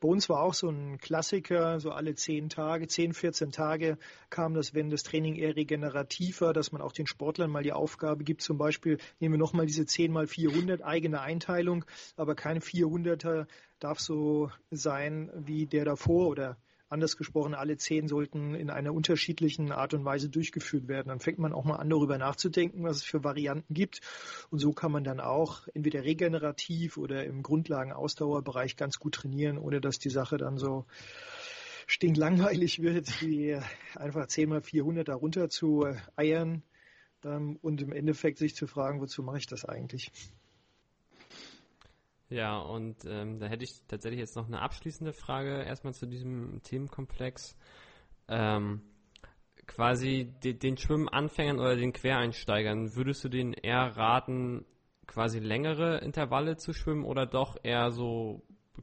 [0.00, 3.98] Bei uns war auch so ein Klassiker, so alle 10 Tage, 10, 14 Tage
[4.30, 7.72] kam das, wenn das Training eher regenerativ war, dass man auch den Sportlern mal die
[7.72, 11.84] Aufgabe gibt, zum Beispiel nehmen wir nochmal diese 10 mal 400 eigene Einteilung,
[12.16, 13.48] aber kein 400er
[13.80, 16.56] darf so sein wie der davor oder
[16.90, 21.08] Anders gesprochen, alle zehn sollten in einer unterschiedlichen Art und Weise durchgeführt werden.
[21.08, 24.00] Dann fängt man auch mal an, darüber nachzudenken, was es für Varianten gibt.
[24.50, 29.82] Und so kann man dann auch entweder regenerativ oder im Grundlagen-Ausdauerbereich ganz gut trainieren, ohne
[29.82, 30.86] dass die Sache dann so
[31.86, 33.58] stinklangweilig wird, wie
[33.94, 36.62] einfach 10 mal 400 darunter zu eiern
[37.24, 40.10] ähm, und im Endeffekt sich zu fragen, wozu mache ich das eigentlich?
[42.30, 46.62] Ja, und ähm, da hätte ich tatsächlich jetzt noch eine abschließende Frage erstmal zu diesem
[46.62, 47.56] Themenkomplex.
[48.28, 48.82] Ähm,
[49.66, 54.66] quasi de den Schwimmanfängern oder den Quereinsteigern, würdest du denen eher raten,
[55.06, 58.42] quasi längere Intervalle zu schwimmen oder doch eher so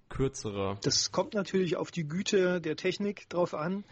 [0.10, 0.78] kürzere?
[0.84, 3.84] Das kommt natürlich auf die Güte der Technik drauf an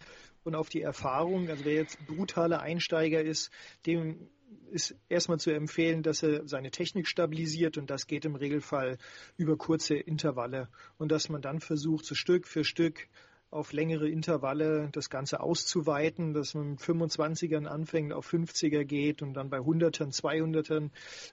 [0.44, 1.50] und auf die Erfahrung.
[1.50, 3.52] Also wer jetzt brutaler Einsteiger ist,
[3.86, 4.30] dem
[4.72, 8.98] ist erstmal zu empfehlen, dass er seine Technik stabilisiert und das geht im Regelfall
[9.38, 13.08] über kurze Intervalle und dass man dann versucht, so Stück für Stück
[13.54, 19.36] auf längere Intervalle das Ganze auszuweiten, dass man mit 25ern anfängt, auf 50er geht und
[19.36, 20.90] dann bei 100ern, 200ern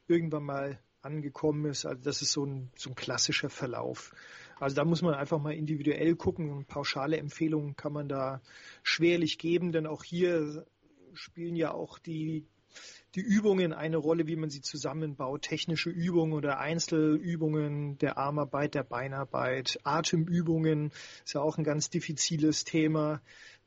[0.06, 1.86] irgendwann mal angekommen ist.
[1.86, 4.12] Also das ist so ein, so ein klassischer Verlauf.
[4.58, 6.66] Also da muss man einfach mal individuell gucken.
[6.66, 8.42] Pauschale Empfehlungen kann man da
[8.82, 10.66] schwerlich geben, denn auch hier
[11.14, 12.46] spielen ja auch die
[13.14, 18.84] die Übungen eine Rolle, wie man sie zusammenbaut, technische Übungen oder Einzelübungen der Armarbeit, der
[18.84, 20.92] Beinarbeit, Atemübungen
[21.24, 23.20] ist ja auch ein ganz diffiziles Thema.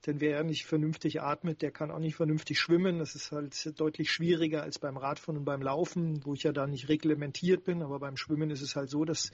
[0.05, 2.99] Denn wer nicht vernünftig atmet, der kann auch nicht vernünftig schwimmen.
[2.99, 6.67] Das ist halt deutlich schwieriger als beim Radfahren und beim Laufen, wo ich ja da
[6.67, 7.81] nicht reglementiert bin.
[7.81, 9.31] Aber beim Schwimmen ist es halt so, dass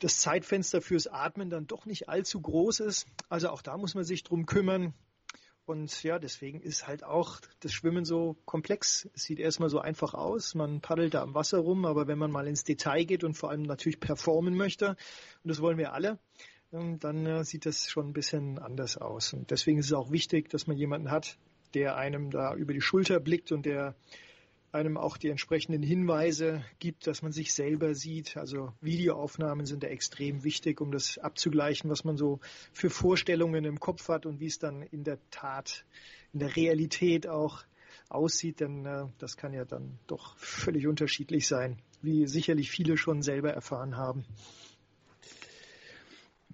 [0.00, 3.06] das Zeitfenster fürs Atmen dann doch nicht allzu groß ist.
[3.28, 4.92] Also auch da muss man sich drum kümmern.
[5.70, 9.08] Und ja, deswegen ist halt auch das Schwimmen so komplex.
[9.14, 10.56] Es sieht erstmal so einfach aus.
[10.56, 13.50] Man paddelt da am Wasser rum, aber wenn man mal ins Detail geht und vor
[13.50, 14.96] allem natürlich performen möchte,
[15.44, 16.18] und das wollen wir alle,
[16.72, 19.32] ähm, dann äh, sieht das schon ein bisschen anders aus.
[19.32, 21.38] Und deswegen ist es auch wichtig, dass man jemanden hat,
[21.74, 23.94] der einem da über die Schulter blickt und der
[24.72, 28.36] einem auch die entsprechenden Hinweise gibt, dass man sich selber sieht.
[28.36, 32.40] Also Videoaufnahmen sind da extrem wichtig, um das abzugleichen, was man so
[32.72, 35.84] für Vorstellungen im Kopf hat und wie es dann in der Tat,
[36.32, 37.64] in der Realität auch
[38.08, 43.22] aussieht, denn äh, das kann ja dann doch völlig unterschiedlich sein, wie sicherlich viele schon
[43.22, 44.24] selber erfahren haben.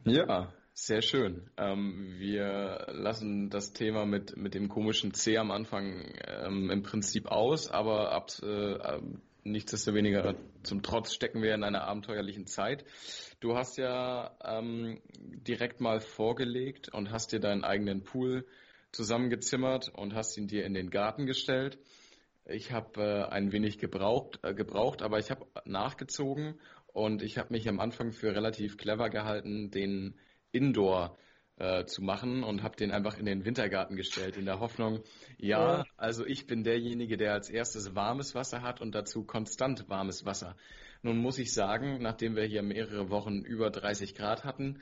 [0.04, 1.48] Ja, sehr schön.
[1.56, 7.26] Ähm, wir lassen das Thema mit, mit dem komischen C am Anfang ähm, im Prinzip
[7.28, 9.00] aus, aber ab, äh,
[9.42, 10.34] nichtsdestoweniger
[10.64, 12.84] zum Trotz stecken wir in einer abenteuerlichen Zeit.
[13.40, 18.46] Du hast ja ähm, direkt mal vorgelegt und hast dir deinen eigenen Pool
[18.92, 21.78] zusammengezimmert und hast ihn dir in den Garten gestellt.
[22.44, 27.54] Ich habe äh, ein wenig gebraucht, äh, gebraucht, aber ich habe nachgezogen und ich habe
[27.54, 30.16] mich am Anfang für relativ clever gehalten, den
[30.52, 31.16] Indoor
[31.58, 35.02] äh, zu machen und habe den einfach in den Wintergarten gestellt, in der Hoffnung,
[35.38, 40.24] ja, also ich bin derjenige, der als erstes warmes Wasser hat und dazu konstant warmes
[40.24, 40.56] Wasser.
[41.02, 44.80] Nun muss ich sagen, nachdem wir hier mehrere Wochen über 30 Grad hatten,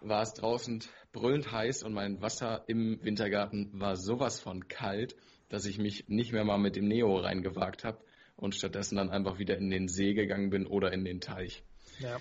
[0.00, 5.16] war es draußen brüllend heiß und mein Wasser im Wintergarten war sowas von kalt,
[5.48, 7.98] dass ich mich nicht mehr mal mit dem Neo reingewagt habe
[8.36, 11.64] und stattdessen dann einfach wieder in den See gegangen bin oder in den Teich.
[11.98, 12.18] Ja.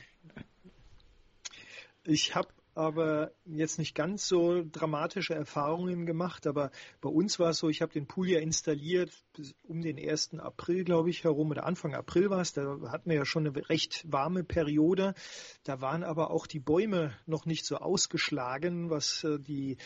[2.03, 6.45] Ich habe aber jetzt nicht ganz so dramatische Erfahrungen gemacht.
[6.45, 6.69] Aber
[7.01, 9.11] bei uns war es so, ich habe den Pool ja installiert
[9.63, 10.35] um den 1.
[10.39, 12.53] April, glaube ich, herum, oder Anfang April war es.
[12.53, 15.15] Da hatten wir ja schon eine recht warme Periode.
[15.63, 19.77] Da waren aber auch die Bäume noch nicht so ausgeschlagen, was äh, die,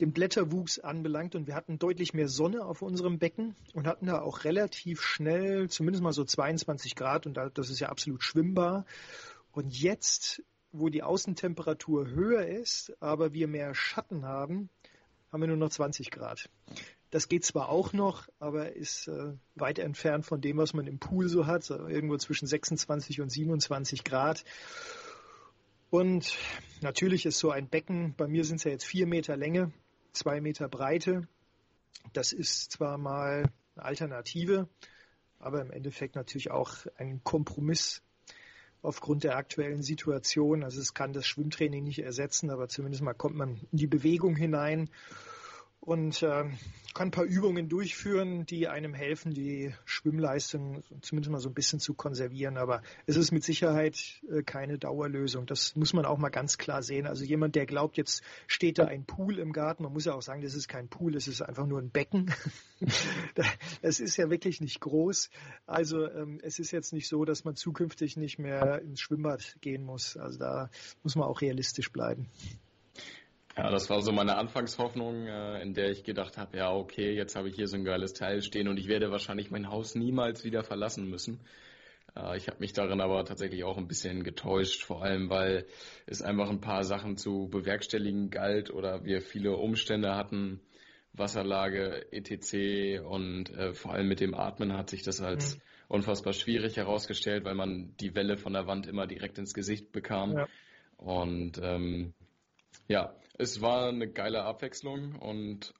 [0.00, 1.34] den Blätterwuchs anbelangt.
[1.34, 5.68] Und wir hatten deutlich mehr Sonne auf unserem Becken und hatten da auch relativ schnell,
[5.68, 7.26] zumindest mal so 22 Grad.
[7.26, 8.86] Und das ist ja absolut schwimmbar.
[9.52, 14.68] Und jetzt wo die Außentemperatur höher ist, aber wir mehr Schatten haben,
[15.32, 16.48] haben wir nur noch 20 Grad.
[17.10, 21.00] Das geht zwar auch noch, aber ist äh, weit entfernt von dem, was man im
[21.00, 24.44] Pool so hat, so irgendwo zwischen 26 und 27 Grad.
[25.90, 26.36] Und
[26.82, 29.72] natürlich ist so ein Becken, bei mir sind es ja jetzt vier Meter Länge,
[30.12, 31.26] zwei Meter Breite.
[32.12, 34.68] Das ist zwar mal eine Alternative,
[35.40, 38.02] aber im Endeffekt natürlich auch ein Kompromiss
[38.82, 40.64] aufgrund der aktuellen Situation.
[40.64, 44.36] Also es kann das Schwimmtraining nicht ersetzen, aber zumindest mal kommt man in die Bewegung
[44.36, 44.88] hinein.
[45.90, 46.44] Und äh,
[46.94, 51.80] kann ein paar Übungen durchführen, die einem helfen, die Schwimmleistung zumindest mal so ein bisschen
[51.80, 52.58] zu konservieren.
[52.58, 55.46] Aber es ist mit Sicherheit äh, keine Dauerlösung.
[55.46, 57.08] Das muss man auch mal ganz klar sehen.
[57.08, 60.22] Also jemand, der glaubt, jetzt steht da ein Pool im Garten, man muss ja auch
[60.22, 62.32] sagen, das ist kein Pool, es ist einfach nur ein Becken.
[63.82, 65.28] es ist ja wirklich nicht groß.
[65.66, 69.82] Also ähm, es ist jetzt nicht so, dass man zukünftig nicht mehr ins Schwimmbad gehen
[69.82, 70.16] muss.
[70.16, 70.70] Also da
[71.02, 72.28] muss man auch realistisch bleiben.
[73.56, 77.34] Ja, das war so meine Anfangshoffnung, äh, in der ich gedacht habe, ja, okay, jetzt
[77.34, 80.44] habe ich hier so ein geiles Teil stehen und ich werde wahrscheinlich mein Haus niemals
[80.44, 81.40] wieder verlassen müssen.
[82.16, 85.66] Äh, ich habe mich darin aber tatsächlich auch ein bisschen getäuscht, vor allem weil
[86.06, 90.60] es einfach ein paar Sachen zu bewerkstelligen galt oder wir viele Umstände hatten,
[91.12, 93.02] Wasserlage, etc.
[93.04, 95.60] Und äh, vor allem mit dem Atmen hat sich das als mhm.
[95.88, 100.34] unfassbar schwierig herausgestellt, weil man die Welle von der Wand immer direkt ins Gesicht bekam.
[100.36, 100.48] Ja.
[100.96, 102.14] Und ähm,
[102.86, 105.72] ja, es war eine geile Abwechslung und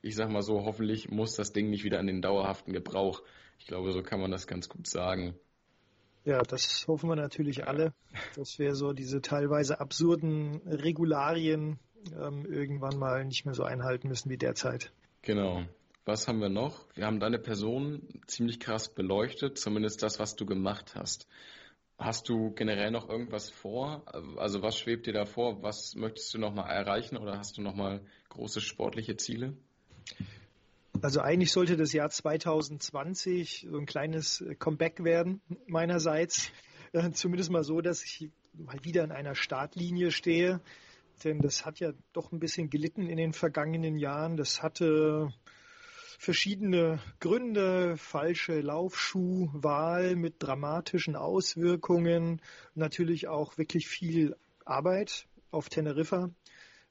[0.00, 3.22] ich sag mal so, hoffentlich muss das Ding nicht wieder in den dauerhaften Gebrauch.
[3.58, 5.34] Ich glaube, so kann man das ganz gut sagen.
[6.24, 7.92] Ja, das hoffen wir natürlich alle,
[8.36, 11.78] dass wir so diese teilweise absurden Regularien
[12.12, 14.92] ähm, irgendwann mal nicht mehr so einhalten müssen wie derzeit.
[15.22, 15.64] Genau.
[16.04, 16.86] Was haben wir noch?
[16.94, 21.26] Wir haben deine Person ziemlich krass beleuchtet, zumindest das, was du gemacht hast.
[21.98, 24.04] Hast du generell noch irgendwas vor?
[24.36, 25.62] Also was schwebt dir da vor?
[25.62, 29.56] Was möchtest du nochmal erreichen oder hast du nochmal große sportliche Ziele?
[31.00, 36.50] Also eigentlich sollte das Jahr 2020 so ein kleines Comeback werden meinerseits.
[36.92, 40.60] Äh, zumindest mal so, dass ich mal wieder in einer Startlinie stehe.
[41.22, 44.36] Denn das hat ja doch ein bisschen gelitten in den vergangenen Jahren.
[44.36, 45.32] Das hatte
[46.18, 52.40] verschiedene Gründe, falsche Laufschuhwahl mit dramatischen Auswirkungen,
[52.74, 56.30] natürlich auch wirklich viel Arbeit auf Teneriffa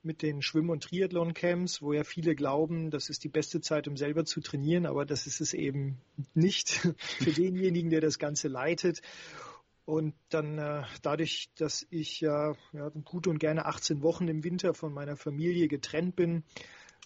[0.04, 3.96] mit den Schwimm- und Triathlon-Camps, wo ja viele glauben, das ist die beste Zeit, um
[3.96, 5.98] selber zu trainieren, aber das ist es eben
[6.34, 9.02] nicht für denjenigen, der das Ganze leitet.
[9.86, 14.74] Und dann äh, dadurch, dass ich ja, ja gut und gerne 18 Wochen im Winter
[14.74, 16.44] von meiner Familie getrennt bin,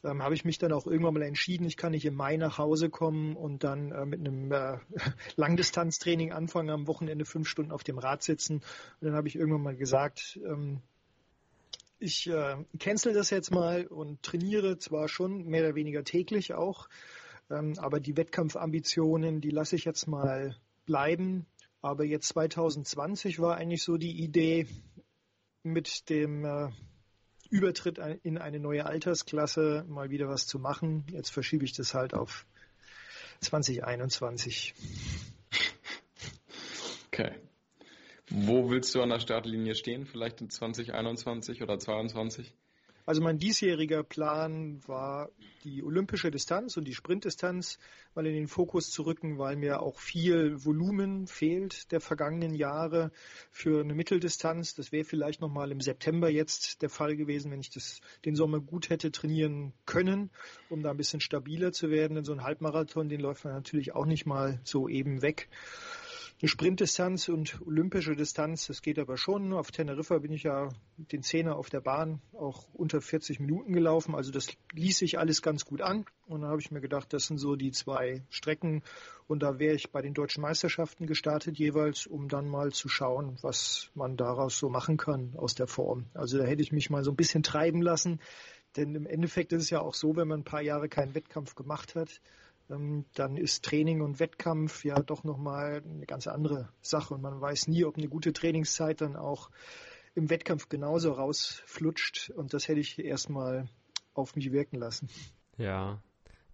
[0.04, 2.58] ähm, habe ich mich dann auch irgendwann mal entschieden, ich kann nicht im Mai nach
[2.58, 4.78] Hause kommen und dann äh, mit einem äh,
[5.36, 8.58] Langdistanztraining anfangen, am Wochenende fünf Stunden auf dem Rad sitzen.
[8.58, 8.64] Und
[9.02, 10.82] dann habe ich irgendwann mal gesagt, ähm,
[12.00, 16.90] ich äh, cancel das jetzt mal und trainiere zwar schon mehr oder weniger täglich auch,
[17.50, 20.56] ähm, aber die Wettkampfambitionen, die lasse ich jetzt mal
[20.86, 21.46] bleiben.
[21.82, 24.68] Aber jetzt 2020 war eigentlich so die Idee,
[25.64, 26.70] mit dem äh,
[27.50, 31.06] Übertritt in eine neue Altersklasse mal wieder was zu machen.
[31.12, 32.46] Jetzt verschiebe ich das halt auf
[33.42, 34.74] 2021.
[37.08, 37.34] Okay.
[38.30, 40.06] Wo willst du an der Startlinie stehen?
[40.06, 42.54] Vielleicht in 2021 oder 2022?
[43.08, 45.30] Also mein diesjähriger Plan war,
[45.64, 47.80] die olympische Distanz und die Sprintdistanz
[48.16, 53.14] mal in den Fokus zu rücken, weil mir auch viel Volumen fehlt der vergangenen Jahre
[53.50, 54.76] für eine Mitteldistanz.
[54.76, 58.60] Das wäre vielleicht nochmal im September jetzt der Fall gewesen, wenn ich das den Sommer
[58.60, 60.30] gut hätte trainieren können,
[60.70, 62.16] um da ein bisschen stabiler zu werden.
[62.16, 65.48] Denn so ein Halbmarathon, den läuft man natürlich auch nicht mal so eben weg
[66.40, 69.54] eine Sprintdistanz und olympische Distanz, das geht aber schon.
[69.54, 74.14] Auf Teneriffa bin ich ja den Zehner auf der Bahn auch unter 40 Minuten gelaufen.
[74.14, 76.06] Also das ließ sich alles ganz gut an.
[76.28, 78.84] Und dann habe ich mir gedacht, das sind so die zwei Strecken.
[79.26, 83.40] Und da wäre ich bei den deutschen Meisterschaften gestartet jeweils, um dann mal zu schauen,
[83.42, 86.06] was man daraus so machen kann aus der Form.
[86.14, 88.20] Also da hätte ich mich mal so ein bisschen treiben lassen.
[88.76, 91.56] Denn im Endeffekt ist es ja auch so, wenn man ein paar Jahre keinen Wettkampf
[91.56, 92.22] gemacht hat,
[92.68, 97.14] dann ist Training und Wettkampf ja doch nochmal eine ganz andere Sache.
[97.14, 99.50] Und man weiß nie, ob eine gute Trainingszeit dann auch
[100.16, 102.32] im Wettkampf genauso rausflutscht.
[102.32, 103.70] Und das hätte ich erstmal
[104.14, 105.10] auf mich wirken lassen.
[105.58, 106.02] Ja,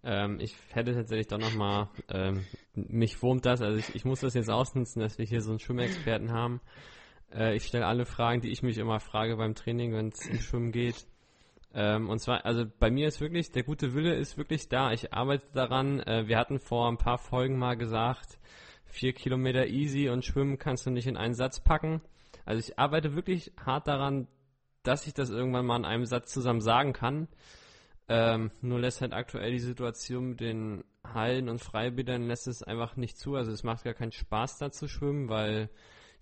[0.04, 4.34] ähm, ich hätte tatsächlich doch nochmal, ähm, mich wurmt das, also ich, ich, muss das
[4.34, 6.60] jetzt ausnutzen, dass wir hier so einen Schwimmexperten haben.
[7.32, 10.38] Äh, ich stelle alle Fragen, die ich mich immer frage beim Training, wenn es um
[10.40, 11.06] Schwimmen geht.
[11.74, 14.92] Ähm, und zwar, also bei mir ist wirklich, der gute Wille ist wirklich da.
[14.92, 16.00] Ich arbeite daran.
[16.00, 18.38] Äh, wir hatten vor ein paar Folgen mal gesagt,
[18.84, 22.00] vier Kilometer easy und schwimmen kannst du nicht in einen Satz packen.
[22.44, 24.28] Also ich arbeite wirklich hart daran,
[24.84, 27.26] dass ich das irgendwann mal in einem Satz zusammen sagen kann.
[28.08, 32.96] Ähm, nur lässt halt aktuell die Situation mit den Hallen und Freibädern lässt es einfach
[32.96, 33.34] nicht zu.
[33.34, 35.70] Also es macht gar keinen Spaß da zu schwimmen, weil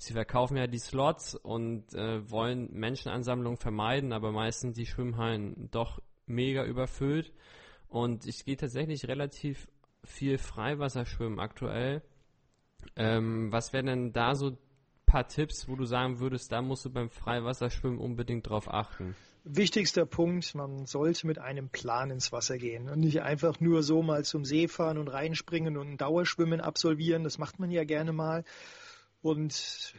[0.02, 6.00] sie verkaufen ja die Slots und äh, wollen Menschenansammlungen vermeiden, aber meistens die Schwimmhallen doch
[6.26, 7.32] mega überfüllt.
[7.88, 9.68] Und ich gehe tatsächlich relativ
[10.04, 12.02] viel Freiwasserschwimmen aktuell.
[12.96, 14.58] Ähm, was wären denn da so ein
[15.06, 19.14] paar Tipps, wo du sagen würdest, da musst du beim Freiwasserschwimmen unbedingt drauf achten?
[19.44, 24.02] wichtigster Punkt, man sollte mit einem Plan ins Wasser gehen und nicht einfach nur so
[24.02, 27.24] mal zum See fahren und reinspringen und ein Dauerschwimmen absolvieren.
[27.24, 28.44] Das macht man ja gerne mal.
[29.22, 29.94] Und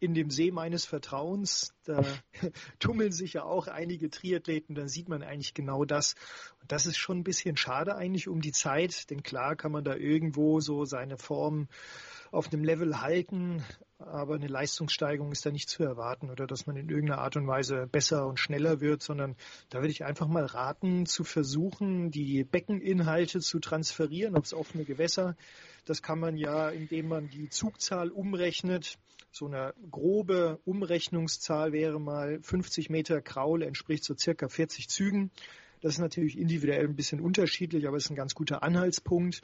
[0.00, 2.04] in dem See meines Vertrauens, da
[2.80, 6.16] tummeln sich ja auch einige Triathleten, da sieht man eigentlich genau das.
[6.60, 9.84] Und das ist schon ein bisschen schade eigentlich um die Zeit, denn klar kann man
[9.84, 11.68] da irgendwo so seine Form
[12.32, 13.62] auf einem Level halten,
[14.06, 17.46] aber eine Leistungssteigerung ist da nicht zu erwarten oder dass man in irgendeiner Art und
[17.46, 19.36] Weise besser und schneller wird, sondern
[19.70, 25.36] da würde ich einfach mal raten, zu versuchen, die Beckeninhalte zu transferieren aufs offene Gewässer.
[25.84, 28.98] Das kann man ja, indem man die Zugzahl umrechnet.
[29.30, 35.30] So eine grobe Umrechnungszahl wäre mal 50 Meter Kraul entspricht so circa 40 Zügen.
[35.82, 39.42] Das ist natürlich individuell ein bisschen unterschiedlich, aber es ist ein ganz guter Anhaltspunkt.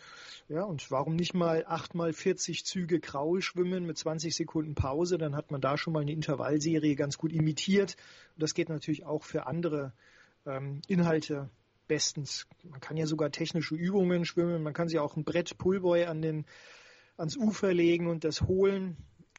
[0.49, 5.19] Ja, und warum nicht mal acht mal 40 Züge Kraul schwimmen mit 20 Sekunden Pause?
[5.19, 7.97] Dann hat man da schon mal eine Intervallserie ganz gut imitiert.
[8.37, 9.93] Und das geht natürlich auch für andere
[10.47, 11.51] ähm, Inhalte
[11.89, 12.47] bestens.
[12.63, 14.63] Man kann ja sogar technische Übungen schwimmen.
[14.63, 16.47] Man kann sich auch ein Brett Pullboy an den,
[17.17, 18.97] ans Ufer legen und das holen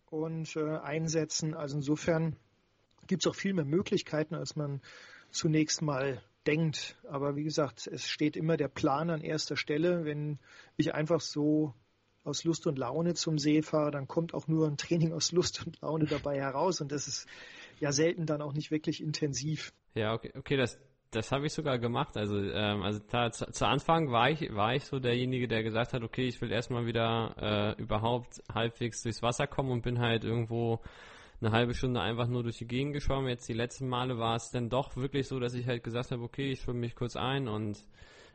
[0.09, 1.53] und äh, einsetzen.
[1.53, 2.35] Also insofern
[3.07, 4.81] gibt es auch viel mehr Möglichkeiten, als man
[5.31, 6.97] zunächst mal denkt.
[7.07, 10.05] Aber wie gesagt, es steht immer der Plan an erster Stelle.
[10.05, 10.39] Wenn
[10.77, 11.73] ich einfach so
[12.23, 15.65] aus Lust und Laune zum See fahre, dann kommt auch nur ein Training aus Lust
[15.65, 16.81] und Laune dabei heraus.
[16.81, 17.27] Und das ist
[17.79, 19.73] ja selten dann auch nicht wirklich intensiv.
[19.95, 20.79] Ja, okay, okay das,
[21.11, 22.17] das habe ich sogar gemacht.
[22.17, 25.93] Also, ähm, also da, zu, zu, Anfang war ich, war ich so derjenige, der gesagt
[25.93, 30.23] hat, okay, ich will erstmal wieder äh, überhaupt halbwegs durchs Wasser kommen und bin halt
[30.23, 30.81] irgendwo
[31.41, 33.29] eine halbe Stunde einfach nur durch die Gegend geschwommen.
[33.29, 36.23] Jetzt die letzten Male war es dann doch wirklich so, dass ich halt gesagt habe,
[36.23, 37.85] okay, ich schwimme mich kurz ein und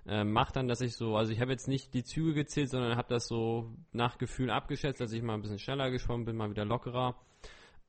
[0.07, 2.97] äh, mach dann, dass ich so, also ich habe jetzt nicht die Züge gezählt, sondern
[2.97, 6.51] habe das so nach Gefühl abgeschätzt, dass ich mal ein bisschen schneller geschwommen bin, mal
[6.51, 7.17] wieder lockerer.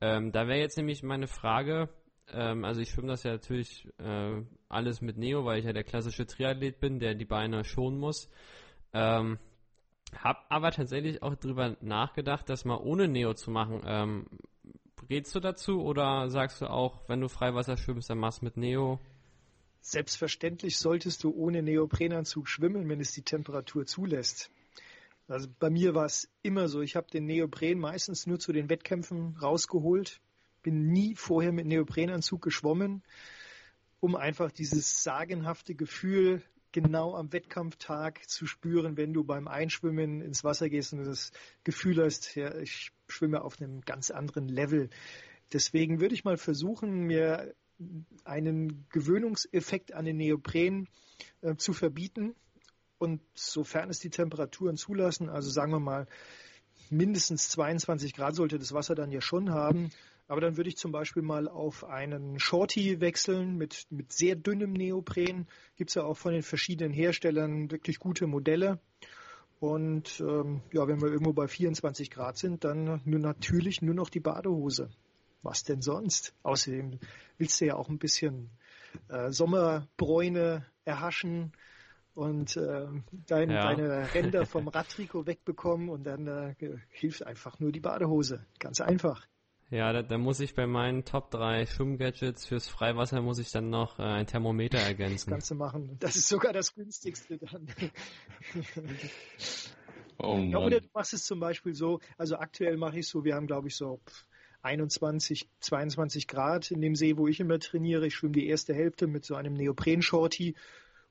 [0.00, 1.88] Ähm, da wäre jetzt nämlich meine Frage,
[2.32, 5.84] ähm, also ich schwimme das ja natürlich äh, alles mit Neo, weil ich ja der
[5.84, 8.30] klassische Triathlet bin, der die Beine schonen muss.
[8.92, 9.38] Ähm,
[10.18, 13.82] hab aber tatsächlich auch drüber nachgedacht, das mal ohne Neo zu machen.
[13.84, 14.26] Ähm,
[15.08, 19.00] rätst du dazu oder sagst du auch, wenn du Freiwasser schwimmst, dann machst mit Neo?
[19.80, 24.50] Selbstverständlich solltest du ohne Neoprenanzug schwimmen, wenn es die Temperatur zulässt.
[25.28, 28.68] Also bei mir war es immer so, ich habe den Neopren meistens nur zu den
[28.68, 30.20] Wettkämpfen rausgeholt,
[30.62, 33.02] bin nie vorher mit Neoprenanzug geschwommen,
[34.00, 36.42] um einfach dieses sagenhafte Gefühl
[36.72, 41.32] genau am Wettkampftag zu spüren, wenn du beim Einschwimmen ins Wasser gehst und das
[41.64, 44.90] Gefühl hast, ja, ich schwimme auf einem ganz anderen Level.
[45.52, 47.54] Deswegen würde ich mal versuchen, mir
[48.24, 50.88] einen Gewöhnungseffekt an den Neopren
[51.42, 52.34] äh, zu verbieten.
[52.98, 56.06] Und sofern es die Temperaturen zulassen, also sagen wir mal
[56.88, 59.90] mindestens 22 Grad sollte das Wasser dann ja schon haben,
[60.28, 64.72] aber dann würde ich zum Beispiel mal auf einen Shorty wechseln mit, mit sehr dünnem
[64.72, 65.46] Neopren.
[65.76, 68.80] Gibt es ja auch von den verschiedenen Herstellern wirklich gute Modelle.
[69.58, 74.10] Und ähm, ja, wenn wir irgendwo bei 24 Grad sind, dann nur natürlich nur noch
[74.10, 74.90] die Badehose.
[75.42, 76.34] Was denn sonst?
[76.42, 76.98] Außerdem
[77.38, 78.50] willst du ja auch ein bisschen
[79.08, 81.52] äh, Sommerbräune erhaschen
[82.14, 82.86] und äh,
[83.26, 83.74] dein, ja.
[83.74, 86.54] deine Ränder vom Radtrikot wegbekommen und dann äh,
[86.90, 88.44] hilft einfach nur die Badehose.
[88.58, 89.26] Ganz einfach.
[89.70, 93.68] Ja, da, da muss ich bei meinen Top 3 Schwimmgadgets fürs Freiwasser muss ich dann
[93.68, 95.30] noch äh, ein Thermometer ergänzen.
[95.30, 95.96] Das kannst du machen.
[95.98, 97.66] Das ist sogar das günstigste dann.
[100.18, 100.50] oh Mann.
[100.50, 103.48] Ja, oder du machst es zum Beispiel so, also aktuell mache ich so, wir haben
[103.48, 104.00] glaube ich so
[104.62, 108.06] 21, 22 Grad in dem See, wo ich immer trainiere.
[108.06, 110.54] Ich schwimme die erste Hälfte mit so einem Neopren-Shorty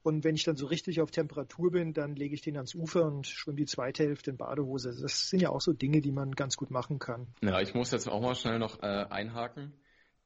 [0.06, 3.06] und wenn ich dann so richtig auf Temperatur bin, dann lege ich den ans Ufer
[3.06, 4.96] und schwimme die zweite Hälfte in Badehose.
[5.02, 7.26] Das sind ja auch so Dinge, die man ganz gut machen kann.
[7.42, 9.74] Ja, ich muss jetzt auch mal schnell noch äh, einhaken,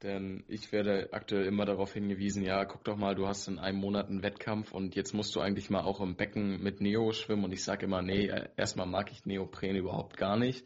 [0.02, 3.78] denn ich werde aktuell immer darauf hingewiesen, ja, guck doch mal, du hast in einem
[3.78, 7.44] Monat einen Wettkampf und jetzt musst du eigentlich mal auch im Becken mit Neo schwimmen
[7.44, 10.62] und ich sage immer, nee, äh, erstmal mag ich Neopren überhaupt gar nicht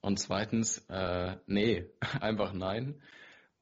[0.00, 1.86] und zweitens, äh, nee,
[2.20, 3.02] einfach nein.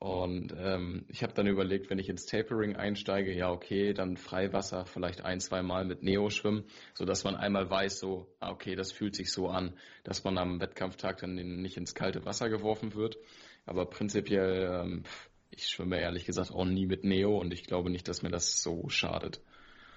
[0.03, 4.85] Und ähm, ich habe dann überlegt, wenn ich ins Tapering einsteige, ja okay, dann Freiwasser
[4.85, 8.75] vielleicht ein, zwei Mal mit Neo schwimmen, so dass man einmal weiß, so ah, okay,
[8.75, 12.97] das fühlt sich so an, dass man am Wettkampftag dann nicht ins kalte Wasser geworfen
[12.97, 13.17] wird.
[13.65, 15.05] Aber prinzipiell, ähm,
[15.51, 18.61] ich schwimme ehrlich gesagt auch nie mit Neo und ich glaube nicht, dass mir das
[18.61, 19.41] so schadet.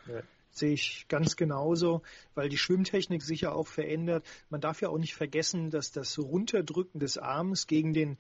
[0.08, 0.22] Ja
[0.58, 2.02] sehe ich ganz genauso,
[2.34, 4.26] weil die Schwimmtechnik sich ja auch verändert.
[4.50, 8.18] Man darf ja auch nicht vergessen, dass das Runterdrücken des Arms gegen den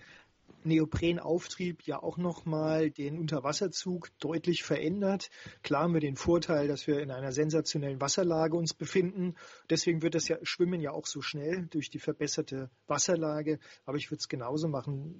[0.63, 5.29] Neoprenauftrieb ja auch nochmal den Unterwasserzug deutlich verändert.
[5.61, 9.35] Klar haben wir den Vorteil, dass wir in einer sensationellen Wasserlage uns befinden.
[9.69, 13.59] Deswegen wird das ja Schwimmen ja auch so schnell durch die verbesserte Wasserlage.
[13.85, 15.15] Aber ich würde es genauso machen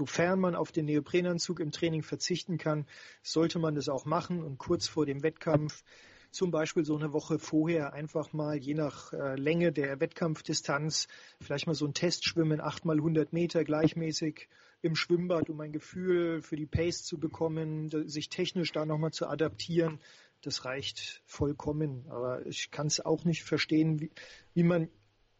[0.00, 2.86] sofern man auf den Neoprenanzug im Training verzichten kann,
[3.22, 5.82] sollte man das auch machen und kurz vor dem Wettkampf
[6.30, 11.08] zum Beispiel so eine Woche vorher einfach mal je nach äh, Länge der Wettkampfdistanz
[11.40, 14.48] vielleicht mal so ein Testschwimmen, 8 mal 100 Meter gleichmäßig
[14.82, 19.26] im Schwimmbad, um ein Gefühl für die Pace zu bekommen, sich technisch da nochmal zu
[19.26, 20.00] adaptieren.
[20.42, 22.06] Das reicht vollkommen.
[22.08, 24.10] Aber ich kann es auch nicht verstehen, wie,
[24.54, 24.88] wie man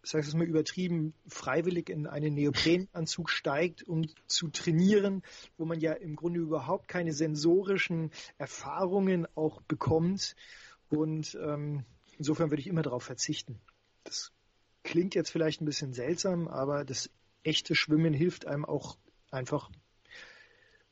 [0.02, 5.22] sag ich mal übertrieben, freiwillig in einen Neoprenanzug steigt, um zu trainieren,
[5.58, 10.36] wo man ja im Grunde überhaupt keine sensorischen Erfahrungen auch bekommt.
[10.90, 11.84] Und ähm,
[12.18, 13.60] insofern würde ich immer darauf verzichten.
[14.04, 14.32] Das
[14.82, 17.10] klingt jetzt vielleicht ein bisschen seltsam, aber das
[17.42, 18.98] echte Schwimmen hilft einem auch
[19.30, 19.70] einfach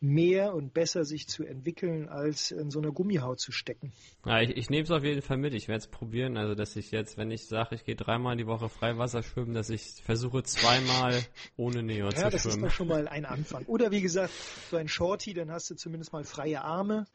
[0.00, 3.92] mehr und besser sich zu entwickeln, als in so einer Gummihaut zu stecken.
[4.24, 5.54] Ja, ich, ich nehme es auf jeden Fall mit.
[5.54, 6.36] Ich werde es probieren.
[6.36, 9.70] Also, dass ich jetzt, wenn ich sage, ich gehe dreimal die Woche Freiwasser schwimmen, dass
[9.70, 11.20] ich versuche zweimal
[11.56, 12.24] ohne Neo ja, zu schwimmen.
[12.24, 13.64] Ja, das ist doch schon mal ein Anfang.
[13.66, 14.32] Oder wie gesagt,
[14.70, 17.06] so ein Shorty, dann hast du zumindest mal freie Arme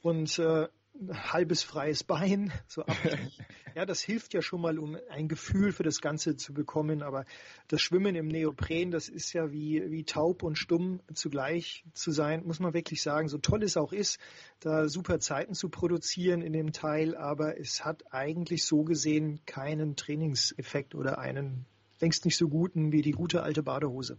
[0.00, 0.68] und äh,
[1.12, 2.96] halbes freies Bein, so ab.
[3.74, 7.02] ja, das hilft ja schon mal, um ein Gefühl für das Ganze zu bekommen.
[7.02, 7.24] Aber
[7.68, 12.44] das Schwimmen im Neopren, das ist ja wie, wie taub und stumm zugleich zu sein,
[12.44, 13.28] muss man wirklich sagen.
[13.28, 14.18] So toll es auch ist,
[14.60, 19.96] da super Zeiten zu produzieren in dem Teil, aber es hat eigentlich so gesehen keinen
[19.96, 21.66] Trainingseffekt oder einen
[22.00, 24.18] längst nicht so guten wie die gute alte Badehose.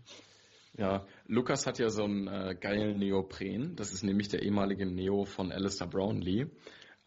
[0.77, 3.75] Ja, Lukas hat ja so einen äh, geilen Neopren.
[3.75, 6.47] Das ist nämlich der ehemalige Neo von Alistair Brownlee.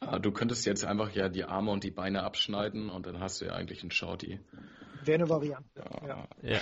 [0.00, 3.40] Äh, du könntest jetzt einfach ja die Arme und die Beine abschneiden und dann hast
[3.40, 4.40] du ja eigentlich einen Shorty.
[5.04, 5.84] Wäre eine Variante.
[6.06, 6.28] Ja.
[6.42, 6.60] ja.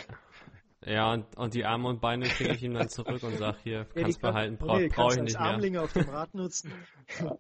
[0.85, 1.13] ja.
[1.15, 4.03] und, und die Arme und Beine kriege ich ihm dann zurück und sag hier, ja,
[4.03, 5.49] kannst kann, behalten, brauch, nee, brauch ich nicht mehr.
[5.49, 6.73] Armlinge auf dem Rad nutzen.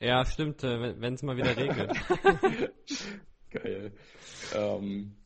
[0.00, 1.92] ja, stimmt, äh, wenn es mal wieder regnet.
[3.50, 3.92] Geil.
[4.54, 5.16] Ähm,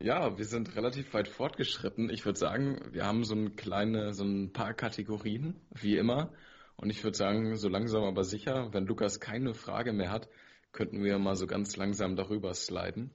[0.00, 2.10] ja, wir sind relativ weit fortgeschritten.
[2.10, 6.32] Ich würde sagen, wir haben so ein kleine, so ein paar Kategorien, wie immer.
[6.76, 10.28] Und ich würde sagen, so langsam aber sicher, wenn Lukas keine Frage mehr hat,
[10.70, 13.10] könnten wir mal so ganz langsam darüber sliden.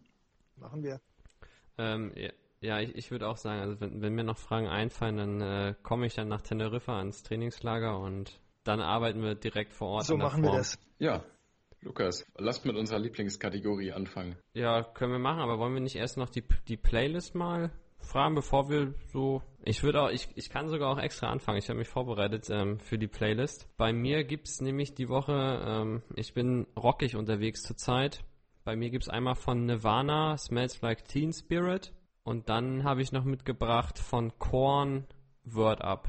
[0.57, 0.99] Machen wir.
[1.77, 5.17] Ähm, ja, ja, ich, ich würde auch sagen, also wenn, wenn, mir noch Fragen einfallen,
[5.17, 9.89] dann äh, komme ich dann nach Teneriffa ans Trainingslager und dann arbeiten wir direkt vor
[9.89, 10.05] Ort.
[10.05, 10.53] So machen Form.
[10.53, 10.79] wir das.
[10.99, 11.23] Ja,
[11.83, 14.37] Lukas, lass mit unserer Lieblingskategorie anfangen.
[14.53, 18.35] Ja, können wir machen, aber wollen wir nicht erst noch die, die Playlist mal fragen,
[18.35, 19.41] bevor wir so.
[19.63, 21.57] Ich würde auch, ich, ich kann sogar auch extra anfangen.
[21.57, 23.67] Ich habe mich vorbereitet ähm, für die Playlist.
[23.77, 25.33] Bei mir gibt es nämlich die Woche,
[25.65, 28.23] ähm, ich bin rockig unterwegs zurzeit.
[28.63, 31.93] Bei mir gibt es einmal von Nirvana, Smells Like Teen Spirit.
[32.23, 35.05] Und dann habe ich noch mitgebracht von Korn,
[35.43, 36.07] Word Up.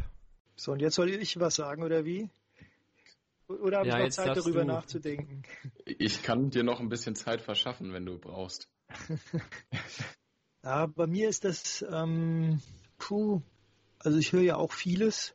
[0.55, 2.31] So, und jetzt soll ich was sagen, oder wie?
[3.49, 4.67] Oder habe ja, ich noch Zeit, darüber du...
[4.67, 5.43] nachzudenken?
[5.85, 8.69] Ich kann dir noch ein bisschen Zeit verschaffen, wenn du brauchst.
[10.63, 12.61] ja, bei mir ist das, ähm,
[12.99, 13.43] puh,
[13.99, 15.35] also ich höre ja auch vieles.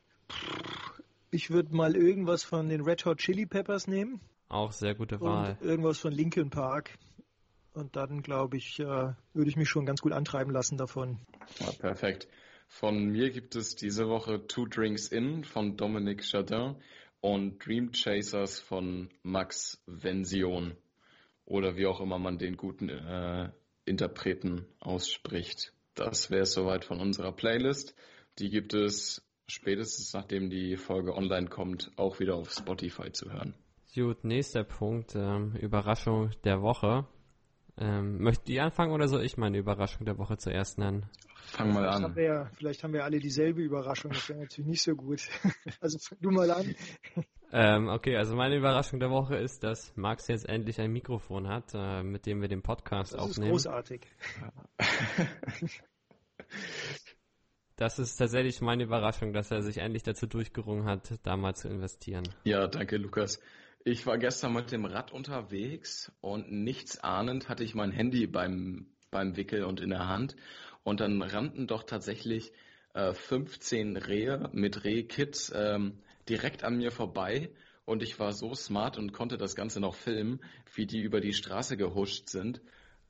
[1.30, 4.20] Ich würde mal irgendwas von den Red Hot Chili Peppers nehmen.
[4.48, 5.56] Auch sehr gute Wahl.
[5.60, 6.98] Und irgendwas von Linkin Park.
[7.72, 11.18] Und dann, glaube ich, äh, würde ich mich schon ganz gut antreiben lassen davon.
[11.60, 12.26] Ja, perfekt.
[12.66, 16.76] Von mir gibt es diese Woche Two Drinks In von Dominic Chardin
[17.20, 20.76] und Dream Chasers von Max Vension
[21.44, 23.50] oder wie auch immer man den guten äh,
[23.84, 25.72] Interpreten ausspricht.
[25.94, 27.94] Das wäre es soweit von unserer Playlist.
[28.38, 33.54] Die gibt es spätestens nachdem die Folge online kommt, auch wieder auf Spotify zu hören.
[33.94, 37.08] Gut, nächster Punkt, ähm, Überraschung der Woche.
[37.76, 41.06] Ähm, möchtet ihr anfangen oder soll ich meine Überraschung der Woche zuerst nennen?
[41.50, 42.02] Fang mal an.
[42.04, 44.12] Haben ja, vielleicht haben wir alle dieselbe Überraschung.
[44.12, 45.20] Das wäre natürlich nicht so gut.
[45.80, 46.74] Also fang du mal an.
[47.52, 51.72] Ähm, okay, also meine Überraschung der Woche ist, dass Max jetzt endlich ein Mikrofon hat,
[51.74, 53.52] äh, mit dem wir den Podcast das aufnehmen.
[53.52, 54.06] Das ist großartig.
[57.76, 61.66] Das ist tatsächlich meine Überraschung, dass er sich endlich dazu durchgerungen hat, da mal zu
[61.66, 62.28] investieren.
[62.44, 63.40] Ja, danke, Lukas.
[63.84, 68.88] Ich war gestern mit dem Rad unterwegs und nichts ahnend hatte ich mein Handy beim,
[69.10, 70.36] beim Wickel und in der Hand
[70.82, 72.52] und dann rannten doch tatsächlich
[72.94, 77.50] äh, 15 Rehe mit Rehkits ähm, direkt an mir vorbei
[77.84, 80.40] und ich war so smart und konnte das Ganze noch filmen,
[80.74, 82.60] wie die über die Straße gehuscht sind.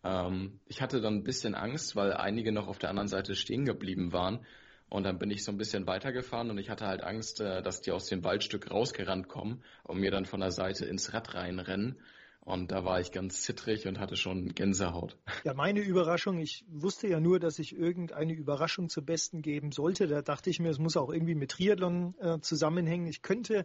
[0.03, 3.65] Ähm, ich hatte dann ein bisschen Angst, weil einige noch auf der anderen Seite stehen
[3.65, 4.45] geblieben waren.
[4.89, 7.81] Und dann bin ich so ein bisschen weitergefahren und ich hatte halt Angst, äh, dass
[7.81, 12.01] die aus dem Waldstück rausgerannt kommen und mir dann von der Seite ins Rad reinrennen.
[12.41, 15.17] Und da war ich ganz zittrig und hatte schon Gänsehaut.
[15.45, 20.07] Ja, meine Überraschung, ich wusste ja nur, dass ich irgendeine Überraschung zu Besten geben sollte.
[20.07, 23.07] Da dachte ich mir, es muss auch irgendwie mit Triathlon äh, zusammenhängen.
[23.07, 23.65] Ich könnte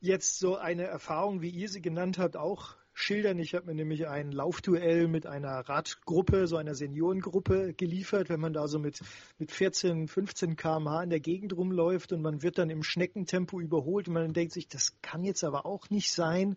[0.00, 3.38] jetzt so eine Erfahrung, wie ihr sie genannt habt, auch schildern.
[3.38, 8.52] Ich habe mir nämlich ein Laufduell mit einer Radgruppe, so einer Seniorengruppe geliefert, wenn man
[8.52, 9.00] da so mit,
[9.38, 14.08] mit 14, 15 kmh in der Gegend rumläuft und man wird dann im Schneckentempo überholt
[14.08, 16.56] und man denkt sich, das kann jetzt aber auch nicht sein.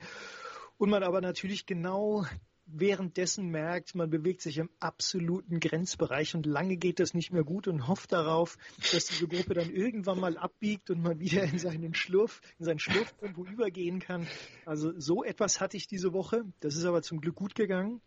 [0.77, 2.25] Und man aber natürlich genau
[2.65, 7.67] währenddessen merkt, man bewegt sich im absoluten Grenzbereich und lange geht das nicht mehr gut
[7.67, 8.57] und hofft darauf,
[8.91, 12.79] dass diese Gruppe dann irgendwann mal abbiegt und man wieder in seinen Schlurf, in sein
[12.79, 14.27] Schlurftempo übergehen kann.
[14.65, 16.43] Also so etwas hatte ich diese Woche.
[16.61, 18.01] Das ist aber zum Glück gut gegangen.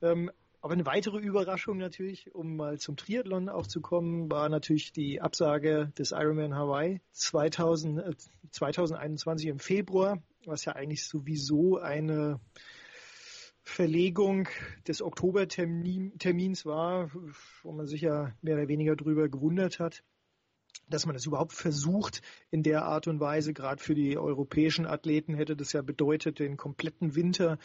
[0.00, 4.92] Ähm, aber eine weitere Überraschung natürlich, um mal zum Triathlon auch zu kommen, war natürlich
[4.92, 8.12] die Absage des Ironman Hawaii 2000, äh,
[8.50, 12.40] 2021 im Februar, was ja eigentlich sowieso eine
[13.62, 14.48] Verlegung
[14.86, 17.10] des Oktobertermins war,
[17.62, 20.02] wo man sich ja mehr oder weniger drüber gewundert hat,
[20.88, 25.34] dass man das überhaupt versucht in der Art und Weise, gerade für die europäischen Athleten
[25.34, 27.58] hätte das ja bedeutet, den kompletten Winter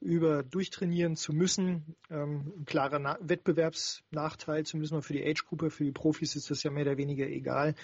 [0.00, 1.96] über durchtrainieren zu müssen.
[2.10, 6.62] Ähm, ein klarer Na Wettbewerbsnachteil, zumindest mal für die Age-Gruppe, für die Profis ist das
[6.62, 7.74] ja mehr oder weniger egal.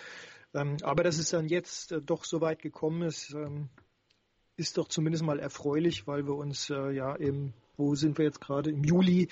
[0.54, 3.68] Ähm, aber dass es dann jetzt äh, doch so weit gekommen ist, ähm,
[4.58, 8.40] ist doch zumindest mal erfreulich, weil wir uns äh, ja im, wo sind wir jetzt
[8.40, 9.28] gerade, im Juli,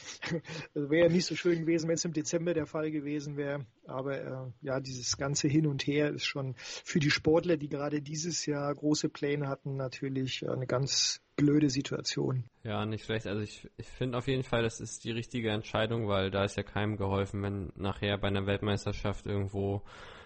[0.74, 3.64] also wäre ja nicht so schön gewesen, wenn es im Dezember der Fall gewesen wäre.
[3.86, 8.02] Aber äh, ja, dieses ganze Hin und Her ist schon für die Sportler, die gerade
[8.02, 12.44] dieses Jahr große Pläne hatten, natürlich eine ganz blöde Situation.
[12.64, 13.28] Ja, nicht schlecht.
[13.28, 16.56] Also ich, ich finde auf jeden Fall, das ist die richtige Entscheidung, weil da ist
[16.56, 19.82] ja keinem geholfen, wenn nachher bei einer Weltmeisterschaft irgendwo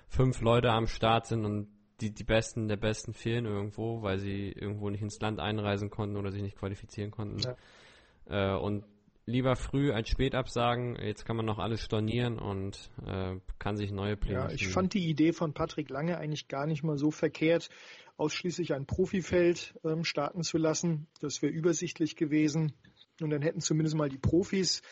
[0.09, 1.69] fünf Leute am Start sind und
[2.01, 6.17] die, die Besten der Besten fehlen irgendwo, weil sie irgendwo nicht ins Land einreisen konnten
[6.17, 7.39] oder sich nicht qualifizieren konnten.
[7.41, 8.55] Ja.
[8.55, 8.85] Äh, und
[9.27, 13.93] lieber früh als spät absagen, jetzt kann man noch alles stornieren und äh, kann sich
[13.93, 14.73] neue Pläne Ja, ich finden.
[14.73, 17.69] fand die Idee von Patrick Lange eigentlich gar nicht mal so verkehrt,
[18.17, 21.07] ausschließlich ein Profifeld ähm, starten zu lassen.
[21.21, 22.73] Das wäre übersichtlich gewesen.
[23.21, 24.83] Und dann hätten zumindest mal die Profis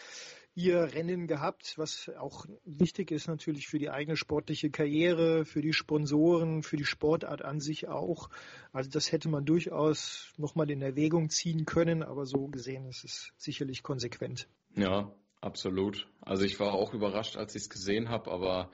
[0.59, 5.73] ihr Rennen gehabt, was auch wichtig ist natürlich für die eigene sportliche Karriere, für die
[5.73, 8.29] Sponsoren, für die Sportart an sich auch.
[8.73, 13.33] Also das hätte man durchaus nochmal in Erwägung ziehen können, aber so gesehen ist es
[13.37, 14.49] sicherlich konsequent.
[14.75, 16.09] Ja, absolut.
[16.23, 18.73] Also ich war auch überrascht, als ich es gesehen habe, aber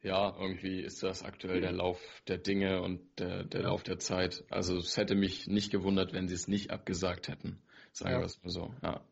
[0.00, 4.44] ja, irgendwie ist das aktuell der Lauf der Dinge und der, der Lauf der Zeit.
[4.50, 7.60] Also es hätte mich nicht gewundert, wenn sie es nicht abgesagt hätten.
[7.90, 8.18] Sagen ja.
[8.20, 8.72] wir es mal so.
[8.84, 9.04] Ja.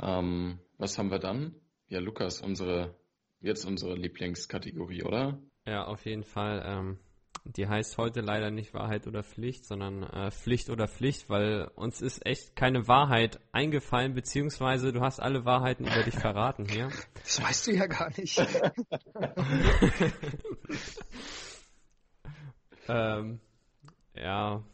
[0.00, 1.54] Ähm, was haben wir dann?
[1.88, 2.94] Ja, Lukas, unsere,
[3.40, 5.38] jetzt unsere Lieblingskategorie, oder?
[5.66, 6.62] Ja, auf jeden Fall.
[6.66, 6.98] Ähm,
[7.44, 12.00] die heißt heute leider nicht Wahrheit oder Pflicht, sondern äh, Pflicht oder Pflicht, weil uns
[12.00, 16.88] ist echt keine Wahrheit eingefallen, beziehungsweise du hast alle Wahrheiten über dich verraten hier.
[17.22, 18.38] Das weißt du ja gar nicht.
[22.88, 23.40] ähm,
[24.14, 24.64] ja,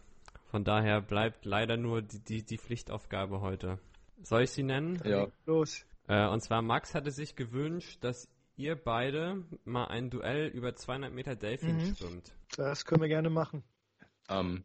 [0.51, 3.81] von daher bleibt leider nur die, die, die Pflichtaufgabe heute.
[4.23, 5.01] Soll ich sie nennen?
[5.05, 5.27] Ja.
[5.47, 5.87] Los.
[6.11, 11.13] Äh, und zwar Max hatte sich gewünscht, dass ihr beide mal ein Duell über 200
[11.13, 11.95] Meter Delfin mhm.
[11.95, 12.35] schwimmt.
[12.57, 13.63] Das können wir gerne machen.
[14.29, 14.65] Ähm,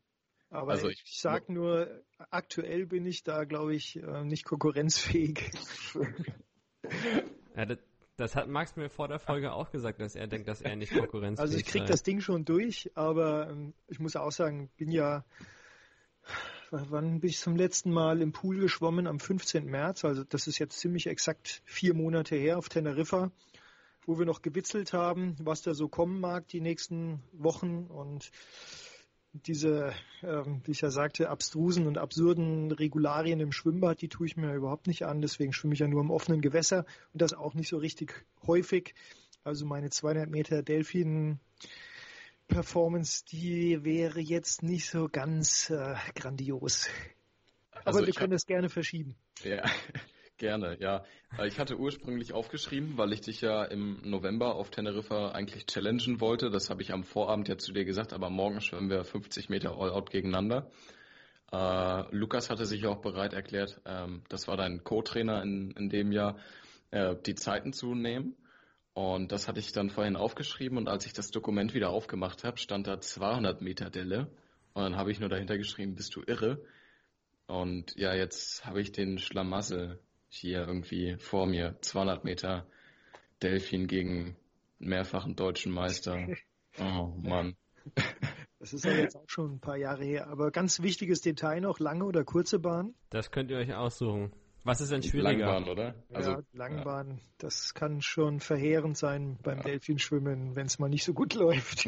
[0.50, 5.52] Aber also ich, ich sag nur, aktuell bin ich da, glaube ich, äh, nicht konkurrenzfähig.
[7.56, 7.78] ja, das,
[8.18, 10.94] das, hat Max mir vor der Folge auch gesagt, dass er denkt, dass er nicht
[10.94, 11.52] konkurrenzfähig ist.
[11.52, 11.88] Also ich krieg sei.
[11.88, 15.24] das Ding schon durch, aber ähm, ich muss auch sagen, bin ja
[16.72, 19.08] wann bin ich zum letzten Mal im Pool geschwommen?
[19.08, 19.66] Am 15.
[19.66, 23.32] März, also das ist jetzt ziemlich exakt vier Monate her auf Teneriffa,
[24.06, 28.32] wo wir noch gewitzelt haben, was da so kommen mag die nächsten Wochen und
[29.46, 29.94] diese,
[30.24, 34.54] ähm, wie ich ja sagte, abstrusen und absurden Regularien im Schwimmbad, die tue ich mir
[34.54, 35.22] überhaupt nicht an.
[35.22, 38.96] Deswegen schwimme ich ja nur im offenen Gewässer und das auch nicht so richtig häufig.
[39.44, 41.40] Also meine 200 Meter Delfin
[42.48, 46.88] Performance, die wäre jetzt nicht so ganz äh, grandios.
[47.84, 49.16] Also Aber wir können das gerne verschieben.
[49.44, 49.64] Ja,
[50.38, 51.04] gerne, ja.
[51.46, 56.50] Ich hatte ursprünglich aufgeschrieben, weil ich dich ja im November auf Teneriffa eigentlich challengen wollte.
[56.50, 59.78] Das habe ich am Vorabend ja zu dir gesagt, aber morgen schwimmen wir 50 Meter
[59.78, 60.72] All-Out gegeneinander.
[61.52, 66.12] Äh, Lukas hatte sich auch bereit erklärt, ähm, das war dein Co-Trainer in, in dem
[66.12, 66.38] Jahr,
[66.92, 68.36] äh, die Zeiten zu nehmen.
[68.96, 72.58] Und das hatte ich dann vorhin aufgeschrieben und als ich das Dokument wieder aufgemacht habe,
[72.58, 74.32] stand da 200 Meter Delle.
[74.74, 76.64] Und dann habe ich nur dahinter geschrieben, bist du irre?
[77.46, 81.76] Und ja, jetzt habe ich den Schlamassel hier irgendwie vor mir.
[81.82, 82.66] 200 Meter
[83.44, 84.38] Delfin gegen
[84.80, 86.18] mehrfachen deutschen Meister.
[86.78, 87.56] Oh Mann.
[88.60, 90.28] Das ist ja jetzt auch schon ein paar Jahre her.
[90.28, 92.94] Aber ganz wichtiges Detail noch, lange oder kurze Bahn?
[93.10, 94.34] Das könnt ihr euch aussuchen.
[94.66, 95.46] Was ist denn schwieriger?
[95.46, 95.94] Langbahn, oder?
[96.12, 97.18] Also, ja, Langbahn, ja.
[97.38, 99.64] das kann schon verheerend sein beim ja.
[99.64, 101.88] Delfinschwimmen, wenn es mal nicht so gut läuft.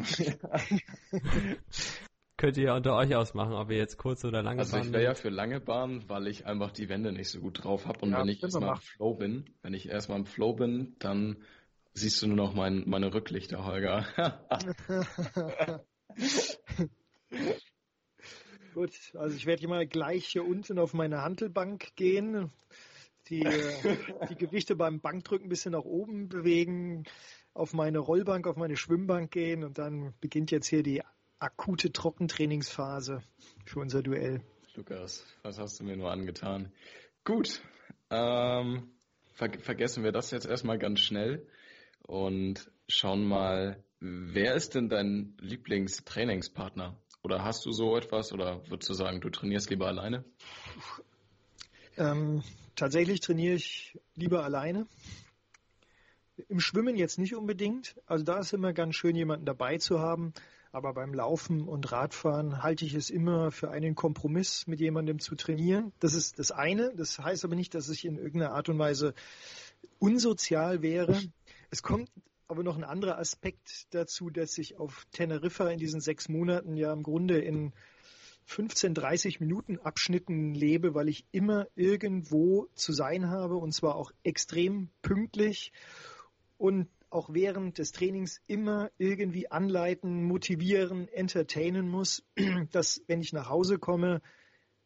[2.36, 4.94] könnt ihr unter euch ausmachen, ob ihr jetzt kurze oder lange also Bahn Also ich
[4.94, 7.98] wäre ja für lange Bahn, weil ich einfach die Wände nicht so gut drauf habe.
[8.00, 8.80] Und Ja, wenn ich erstmal im.
[8.80, 11.38] Flow bin, wenn ich erstmal im Flow bin, dann
[11.94, 14.06] siehst du nur noch mein, meine Rücklichter, Holger.
[18.74, 22.50] Gut, also ich werde mal gleich hier unten auf meine Handelbank gehen,
[23.28, 23.96] die, äh,
[24.30, 27.04] die Gewichte beim Bankdrücken ein bisschen nach oben bewegen,
[27.54, 31.02] auf meine Rollbank, auf meine Schwimmbank gehen und dann beginnt jetzt hier die
[31.38, 33.22] akute Trockentrainingsphase
[33.64, 34.42] für unser Duell.
[34.74, 36.72] Lukas, was hast du mir nur angetan?
[37.24, 37.60] Gut,
[38.10, 38.90] ähm,
[39.34, 41.46] ver vergessen wir das jetzt erstmal ganz schnell
[42.06, 46.96] und schauen mal, wer ist denn dein Lieblingstrainingspartner?
[47.28, 50.24] Oder hast du so etwas oder würdest du sagen, du trainierst lieber alleine?
[51.98, 52.42] Ähm,
[52.74, 54.86] tatsächlich trainiere ich lieber alleine.
[56.48, 57.96] Im Schwimmen jetzt nicht unbedingt.
[58.06, 60.32] Also da ist immer ganz schön, jemanden dabei zu haben.
[60.72, 65.34] Aber beim Laufen und Radfahren halte ich es immer für einen Kompromiss, mit jemandem zu
[65.34, 65.92] trainieren.
[66.00, 66.94] Das ist das eine.
[66.94, 69.12] Das heißt aber nicht, dass ich in irgendeiner Art und Weise
[69.98, 71.20] unsozial wäre.
[71.70, 72.10] Es kommt
[72.48, 76.92] aber noch ein anderer Aspekt dazu, dass ich auf Teneriffa in diesen sechs Monaten ja
[76.92, 77.72] im Grunde in
[78.46, 84.10] 15, 30 Minuten Abschnitten lebe, weil ich immer irgendwo zu sein habe und zwar auch
[84.22, 85.72] extrem pünktlich
[86.56, 92.24] und auch während des Trainings immer irgendwie anleiten, motivieren, entertainen muss,
[92.72, 94.22] dass wenn ich nach Hause komme,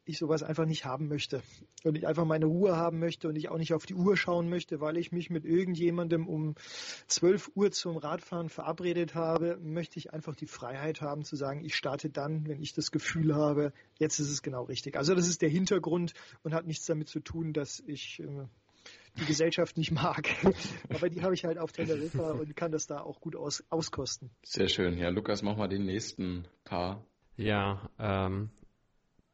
[0.05, 1.43] ich sowas einfach nicht haben möchte
[1.85, 4.49] und ich einfach meine Ruhe haben möchte und ich auch nicht auf die Uhr schauen
[4.49, 6.55] möchte, weil ich mich mit irgendjemandem um
[7.07, 11.77] 12 Uhr zum Radfahren verabredet habe, möchte ich einfach die Freiheit haben zu sagen, ich
[11.77, 14.97] starte dann, wenn ich das Gefühl habe, jetzt ist es genau richtig.
[14.97, 18.47] Also das ist der Hintergrund und hat nichts damit zu tun, dass ich äh,
[19.19, 20.29] die Gesellschaft nicht mag.
[20.89, 24.31] Aber die habe ich halt auf Teneriffa und kann das da auch gut aus, auskosten.
[24.43, 24.99] Sehr schön.
[24.99, 27.05] Ja, Lukas, mach mal den nächsten Paar.
[27.37, 28.51] Ja, ähm,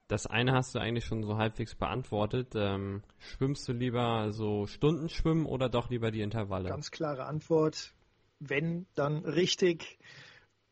[0.09, 2.55] das eine hast du eigentlich schon so halbwegs beantwortet.
[2.55, 6.71] Ähm, schwimmst du lieber so Stundenschwimmen oder doch lieber die Intervalle?
[6.71, 7.93] Ganz klare Antwort.
[8.41, 9.99] Wenn, dann richtig.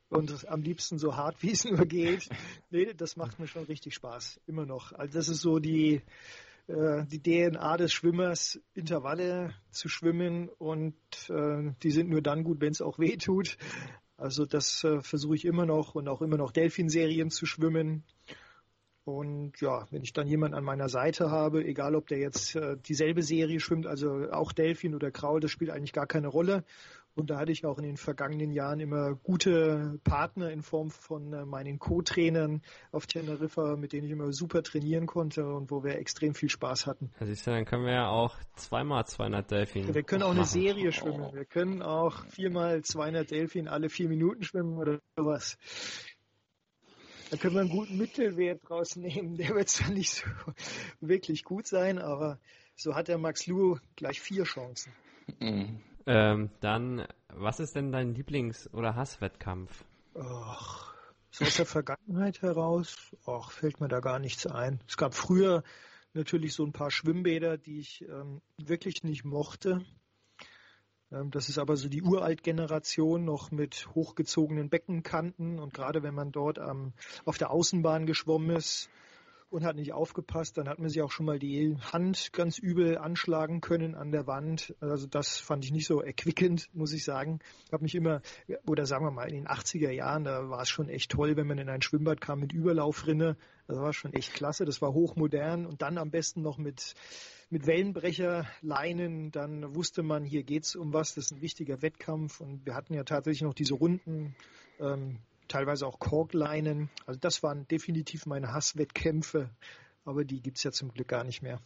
[0.08, 2.28] Und am liebsten so hart, wie es nur geht.
[2.70, 4.40] Nee, das macht mir schon richtig Spaß.
[4.46, 4.92] Immer noch.
[4.92, 6.02] Also das ist so die,
[6.66, 10.96] äh, die DNA des Schwimmers, Intervalle zu schwimmen und
[11.28, 13.56] äh, die sind nur dann gut, wenn es auch weh tut.
[14.16, 18.02] Also das äh, versuche ich immer noch und auch immer noch Delfinserien zu schwimmen.
[19.06, 22.76] Und ja, wenn ich dann jemanden an meiner Seite habe, egal ob der jetzt äh,
[22.76, 26.64] dieselbe Serie schwimmt, also auch Delfin oder Kraul, das spielt eigentlich gar keine Rolle.
[27.14, 31.32] Und da hatte ich auch in den vergangenen Jahren immer gute Partner in Form von
[31.32, 35.96] äh, meinen Co-Trainern auf Teneriffa, mit denen ich immer super trainieren konnte und wo wir
[35.96, 37.10] extrem viel Spaß hatten.
[37.18, 39.94] Ja, siehst du, dann können wir ja auch zweimal 200 Delfin.
[39.94, 40.44] Wir können auch eine.
[40.44, 41.32] Serie schwimmen.
[41.32, 45.56] Wir können auch viermal 200 Delfin alle vier Minuten schwimmen oder sowas.
[47.30, 49.36] Da können wir einen guten Mittelwert draus nehmen.
[49.36, 50.24] Der wird zwar nicht so
[51.00, 52.38] wirklich gut sein, aber
[52.76, 54.92] so hat der Max Lu gleich vier Chancen.
[55.40, 55.80] Mhm.
[56.06, 59.84] Ähm, dann, was ist denn dein Lieblings- oder Hasswettkampf?
[60.14, 60.94] Ach,
[61.32, 64.80] so aus der Vergangenheit heraus, ach, fällt mir da gar nichts ein.
[64.86, 65.64] Es gab früher
[66.14, 69.84] natürlich so ein paar Schwimmbäder, die ich ähm, wirklich nicht mochte.
[71.12, 75.58] Ähm, das ist aber so die Uralt-Generation noch mit hochgezogenen Beckenkanten.
[75.58, 76.92] Und gerade wenn man dort ähm,
[77.24, 78.88] auf der Außenbahn geschwommen ist
[79.48, 82.98] und hat nicht aufgepasst, dann hat man sich auch schon mal die Hand ganz übel
[82.98, 84.74] anschlagen können an der Wand.
[84.80, 87.38] Also das fand ich nicht so erquickend, muss ich sagen.
[87.66, 88.22] Ich habe mich immer,
[88.66, 91.46] oder sagen wir mal in den 80er Jahren, da war es schon echt toll, wenn
[91.46, 93.36] man in ein Schwimmbad kam mit Überlaufrinne.
[93.68, 96.94] Das war schon echt klasse, das war hochmodern und dann am besten noch mit
[97.48, 102.66] mit Wellenbrecherleinen, dann wusste man, hier geht's um was, das ist ein wichtiger Wettkampf und
[102.66, 104.34] wir hatten ja tatsächlich noch diese Runden,
[104.80, 106.90] ähm, teilweise auch Korkleinen.
[107.06, 109.50] Also das waren definitiv meine Hasswettkämpfe,
[110.04, 111.60] aber die gibt's ja zum Glück gar nicht mehr.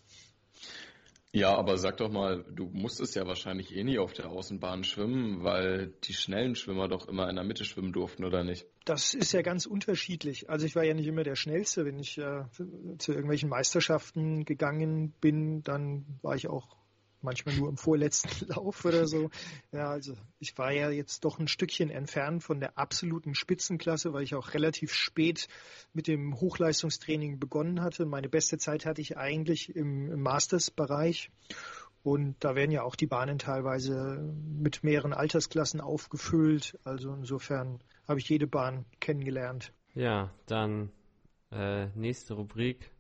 [1.33, 5.45] Ja, aber sag doch mal, du musstest ja wahrscheinlich eh nie auf der Außenbahn schwimmen,
[5.45, 8.67] weil die schnellen Schwimmer doch immer in der Mitte schwimmen durften, oder nicht?
[8.85, 10.51] Das ist ja ganz unterschiedlich.
[10.51, 11.85] Also ich war ja nicht immer der Schnellste.
[11.85, 12.47] Wenn ich äh,
[12.99, 16.80] zu irgendwelchen Meisterschaften gegangen bin, dann war ich auch
[17.23, 19.31] manchmal nur im vorletzten Lauf oder so.
[19.73, 24.23] Ja, also ich war ja jetzt doch ein Stückchen entfernt von der absoluten Spitzenklasse, weil
[24.23, 25.49] ich auch relativ spät
[25.93, 28.07] mit dem Hochleistungstraining begonnen hatte.
[28.07, 31.31] Meine beste Zeit hatte ich eigentlich im, im Masters-Bereich.
[32.03, 36.79] Und da werden ja auch die Bahnen teilweise mit mehreren Altersklassen aufgefüllt.
[36.83, 39.73] Also insofern habe ich jede Bahn kennengelernt.
[39.95, 40.91] Ja, dann
[41.53, 42.91] äh, nächste Rubrik.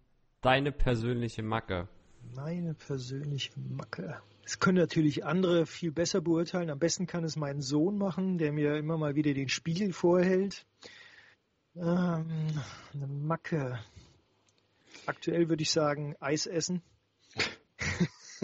[0.42, 1.88] Deine persönliche Macke.
[2.34, 4.20] Meine persönliche Macke.
[4.42, 6.70] Das können natürlich andere viel besser beurteilen.
[6.70, 10.66] Am besten kann es mein Sohn machen, der mir immer mal wieder den Spiegel vorhält.
[11.76, 12.50] Ähm,
[12.92, 13.78] eine Macke.
[15.06, 16.82] Aktuell würde ich sagen Eis essen.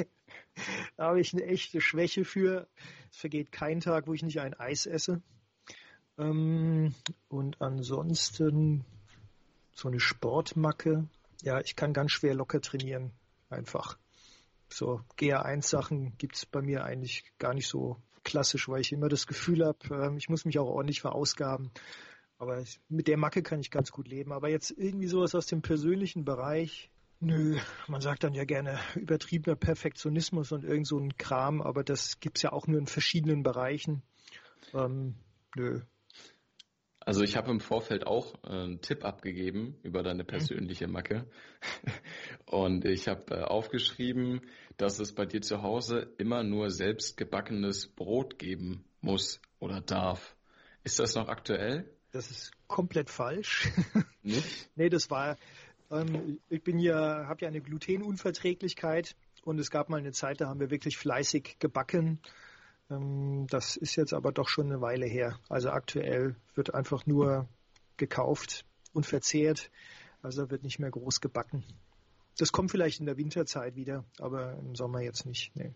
[0.97, 2.69] da habe ich eine echte Schwäche für.
[3.11, 5.23] Es vergeht kein Tag, wo ich nicht ein Eis esse.
[6.19, 6.95] Ähm,
[7.29, 8.85] und ansonsten
[9.73, 11.09] so eine Sportmacke.
[11.43, 13.13] Ja, ich kann ganz schwer locker trainieren.
[13.49, 13.99] Einfach.
[14.69, 19.27] So GR1-Sachen gibt es bei mir eigentlich gar nicht so klassisch, weil ich immer das
[19.27, 21.71] Gefühl habe, ähm, ich muss mich auch ordentlich verausgaben.
[22.39, 24.33] Aber mit der Macke kann ich ganz gut leben.
[24.33, 26.91] Aber jetzt irgendwie sowas aus dem persönlichen Bereich,
[27.21, 32.21] nö, man sagt dann ja gerne übertriebener Perfektionismus und irgend so ein Kram, aber das
[32.21, 34.03] gibt es ja auch nur in verschiedenen Bereichen.
[34.75, 35.15] Ähm,
[35.55, 35.81] nö,
[37.07, 40.27] also ich habe im Vorfeld auch äh, einen Tipp abgegeben über deine mhm.
[40.27, 41.25] persönliche Macke.
[42.47, 44.41] Und ich habe äh, aufgeschrieben,
[44.77, 50.35] dass es bei dir zu Hause immer nur selbst gebackenes Brot geben muss oder darf.
[50.83, 51.89] Ist das noch aktuell?
[52.11, 53.69] Das ist komplett falsch.
[54.25, 54.69] Nicht?
[54.75, 55.39] nee, das war,
[55.93, 60.49] ähm, ich bin ja, habe ja eine Glutenunverträglichkeit und es gab mal eine Zeit, da
[60.49, 62.19] haben wir wirklich fleißig gebacken
[62.89, 65.39] das ist jetzt aber doch schon eine Weile her.
[65.49, 67.49] Also aktuell wird einfach nur
[67.97, 69.71] gekauft und verzehrt.
[70.23, 71.65] Also wird nicht mehr groß gebacken.
[72.39, 75.55] Das kommt vielleicht in der Winterzeit wieder, aber im Sommer jetzt nicht.
[75.57, 75.75] Nee.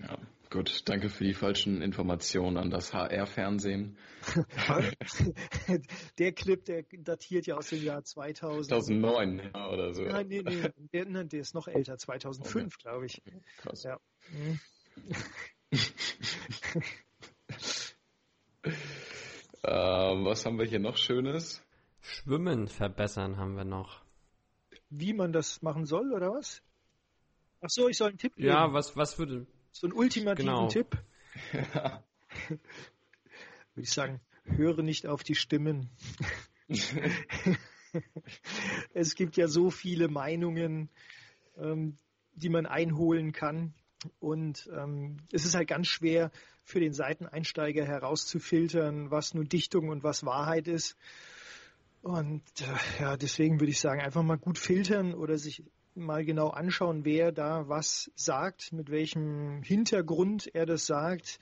[0.00, 0.18] Ja,
[0.50, 0.82] gut.
[0.88, 3.98] Danke für die falschen Informationen an das HR-Fernsehen.
[6.18, 8.66] der Clip, der datiert ja aus dem Jahr 2000.
[8.66, 10.02] 2009 oder so.
[10.02, 12.82] Nein, nee, nee, der, der ist noch älter, 2005, okay.
[12.82, 13.22] glaube ich.
[13.58, 13.82] Krass.
[13.82, 14.00] Ja.
[14.30, 14.58] Mhm.
[19.62, 21.62] ähm, was haben wir hier noch Schönes?
[22.00, 24.04] Schwimmen verbessern haben wir noch.
[24.88, 26.62] Wie man das machen soll, oder was?
[27.60, 28.48] Ach so, ich soll einen Tipp geben.
[28.48, 29.46] Ja, was, was würde.
[29.72, 30.68] So einen ultimativen genau.
[30.68, 30.96] Tipp.
[31.52, 32.04] Ja.
[32.48, 32.60] Würde
[33.76, 35.90] ich sagen, höre nicht auf die Stimmen.
[38.94, 40.90] es gibt ja so viele Meinungen,
[41.56, 41.98] ähm,
[42.32, 43.74] die man einholen kann.
[44.18, 46.30] Und ähm, es ist halt ganz schwer
[46.64, 50.96] für den Seiteneinsteiger herauszufiltern, was nur Dichtung und was Wahrheit ist.
[52.02, 56.48] Und äh, ja, deswegen würde ich sagen, einfach mal gut filtern oder sich mal genau
[56.48, 61.38] anschauen, wer da was sagt, mit welchem Hintergrund er das sagt,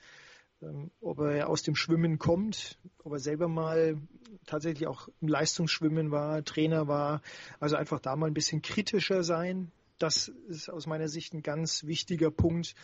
[0.61, 3.97] ähm, ob er aus dem Schwimmen kommt, ob er selber mal
[4.45, 7.21] tatsächlich auch im Leistungsschwimmen war, Trainer war.
[7.59, 11.85] Also einfach da mal ein bisschen kritischer sein, das ist aus meiner Sicht ein ganz
[11.85, 12.75] wichtiger Punkt.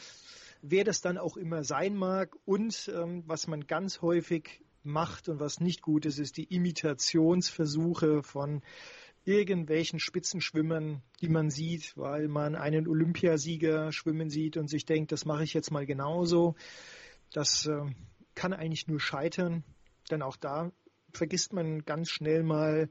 [0.62, 5.40] Wer das dann auch immer sein mag und ähm, was man ganz häufig macht und
[5.40, 8.62] was nicht gut ist, ist die Imitationsversuche von
[9.24, 15.26] irgendwelchen Spitzenschwimmern, die man sieht, weil man einen Olympiasieger schwimmen sieht und sich denkt, das
[15.26, 16.56] mache ich jetzt mal genauso.
[17.32, 17.86] Das äh,
[18.34, 19.64] kann eigentlich nur scheitern,
[20.10, 20.72] denn auch da
[21.14, 22.90] vergisst man ganz schnell mal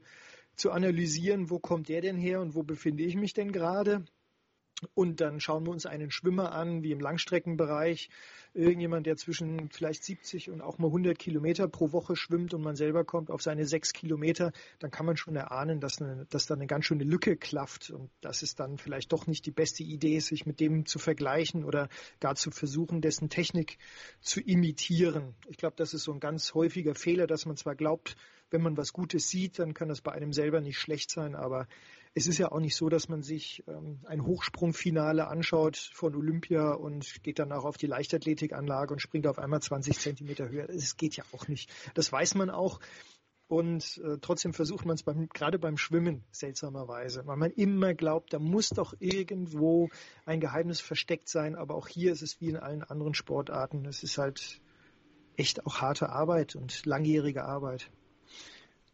[0.55, 4.05] zu analysieren, wo kommt der denn her und wo befinde ich mich denn gerade.
[4.95, 8.09] Und dann schauen wir uns einen Schwimmer an, wie im Langstreckenbereich,
[8.53, 12.75] irgendjemand, der zwischen vielleicht 70 und auch mal 100 Kilometer pro Woche schwimmt und man
[12.75, 16.55] selber kommt auf seine sechs Kilometer, dann kann man schon erahnen, dass, eine, dass da
[16.55, 20.19] eine ganz schöne Lücke klafft und das ist dann vielleicht doch nicht die beste Idee,
[20.19, 21.87] sich mit dem zu vergleichen oder
[22.19, 23.77] gar zu versuchen, dessen Technik
[24.19, 25.35] zu imitieren.
[25.47, 28.17] Ich glaube, das ist so ein ganz häufiger Fehler, dass man zwar glaubt,
[28.51, 31.67] wenn man was Gutes sieht, dann kann das bei einem selber nicht schlecht sein, aber
[32.13, 36.73] es ist ja auch nicht so, dass man sich ähm, ein Hochsprungfinale anschaut von Olympia
[36.73, 40.69] und geht danach auf die Leichtathletikanlage und springt auf einmal 20 Zentimeter höher.
[40.69, 41.71] Es geht ja auch nicht.
[41.93, 42.81] Das weiß man auch.
[43.47, 48.33] Und äh, trotzdem versucht man es beim, gerade beim Schwimmen seltsamerweise, weil man immer glaubt,
[48.33, 49.89] da muss doch irgendwo
[50.25, 51.55] ein Geheimnis versteckt sein.
[51.55, 53.85] Aber auch hier ist es wie in allen anderen Sportarten.
[53.85, 54.61] Es ist halt
[55.35, 57.89] echt auch harte Arbeit und langjährige Arbeit.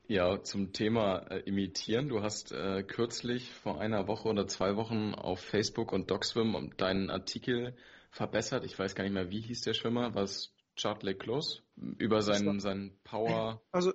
[0.10, 2.08] Ja, zum Thema äh, Imitieren.
[2.08, 7.10] Du hast äh, kürzlich vor einer Woche oder zwei Wochen auf Facebook und DocSwim deinen
[7.10, 7.76] Artikel
[8.12, 8.64] verbessert.
[8.64, 10.16] Ich weiß gar nicht mehr, wie hieß der Schwimmer?
[10.16, 11.62] War es Charlie Close?
[11.98, 13.94] Über seinen, seinen Power also,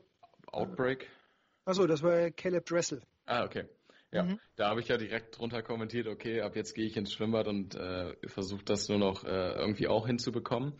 [0.49, 1.09] Outbreak?
[1.65, 3.01] Also, das war Caleb Dressel.
[3.25, 3.65] Ah, okay.
[4.11, 4.39] Ja, mhm.
[4.57, 7.75] da habe ich ja direkt drunter kommentiert, okay, ab jetzt gehe ich ins Schwimmbad und
[7.75, 10.75] äh, versuche das nur noch äh, irgendwie auch hinzubekommen.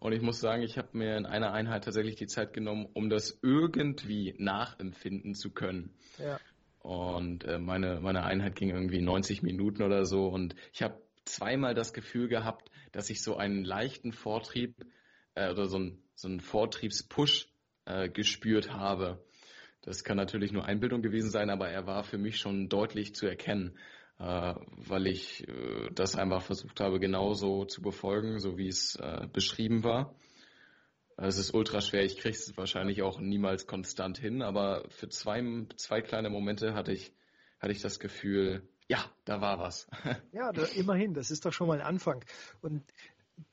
[0.00, 3.10] Und ich muss sagen, ich habe mir in einer Einheit tatsächlich die Zeit genommen, um
[3.10, 5.94] das irgendwie nachempfinden zu können.
[6.18, 6.38] Ja.
[6.80, 10.28] Und äh, meine, meine Einheit ging irgendwie 90 Minuten oder so.
[10.28, 14.76] Und ich habe zweimal das Gefühl gehabt, dass ich so einen leichten Vortrieb
[15.34, 17.48] äh, oder so, ein, so einen Vortriebspush
[17.84, 19.24] äh, gespürt habe.
[19.82, 23.26] Das kann natürlich nur Einbildung gewesen sein, aber er war für mich schon deutlich zu
[23.26, 23.76] erkennen
[24.18, 29.84] weil ich äh, das einfach versucht habe, genauso zu befolgen, so wie es äh, beschrieben
[29.84, 30.14] war.
[31.16, 32.04] Es ist ultra schwer.
[32.04, 36.92] Ich kriege es wahrscheinlich auch niemals konstant hin, aber für zwei, zwei kleine Momente hatte
[36.92, 37.12] ich,
[37.60, 39.88] hatte ich das Gefühl, ja, da war was.
[40.32, 42.24] Ja, da, immerhin, das ist doch schon mal ein Anfang.
[42.60, 42.84] Und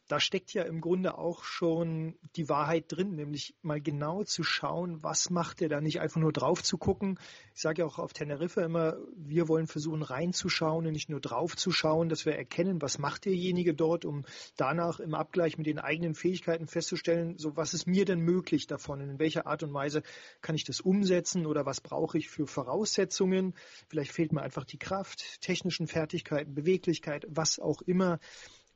[0.07, 5.01] da steckt ja im Grunde auch schon die Wahrheit drin, nämlich mal genau zu schauen,
[5.01, 7.19] was macht er da nicht einfach nur drauf zu gucken.
[7.55, 11.55] Ich sage ja auch auf Teneriffa immer, wir wollen versuchen reinzuschauen und nicht nur drauf
[11.55, 14.25] zu schauen, dass wir erkennen, was macht derjenige dort, um
[14.57, 19.01] danach im Abgleich mit den eigenen Fähigkeiten festzustellen, so was ist mir denn möglich davon,
[19.01, 20.03] in welcher Art und Weise
[20.41, 23.55] kann ich das umsetzen oder was brauche ich für Voraussetzungen.
[23.89, 28.19] Vielleicht fehlt mir einfach die Kraft, technischen Fertigkeiten, Beweglichkeit, was auch immer.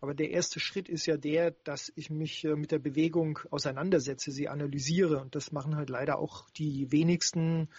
[0.01, 4.31] Aber der erste Schritt ist ja der, dass ich mich äh, mit der Bewegung auseinandersetze,
[4.31, 5.19] sie analysiere.
[5.19, 7.69] Und das machen halt leider auch die wenigsten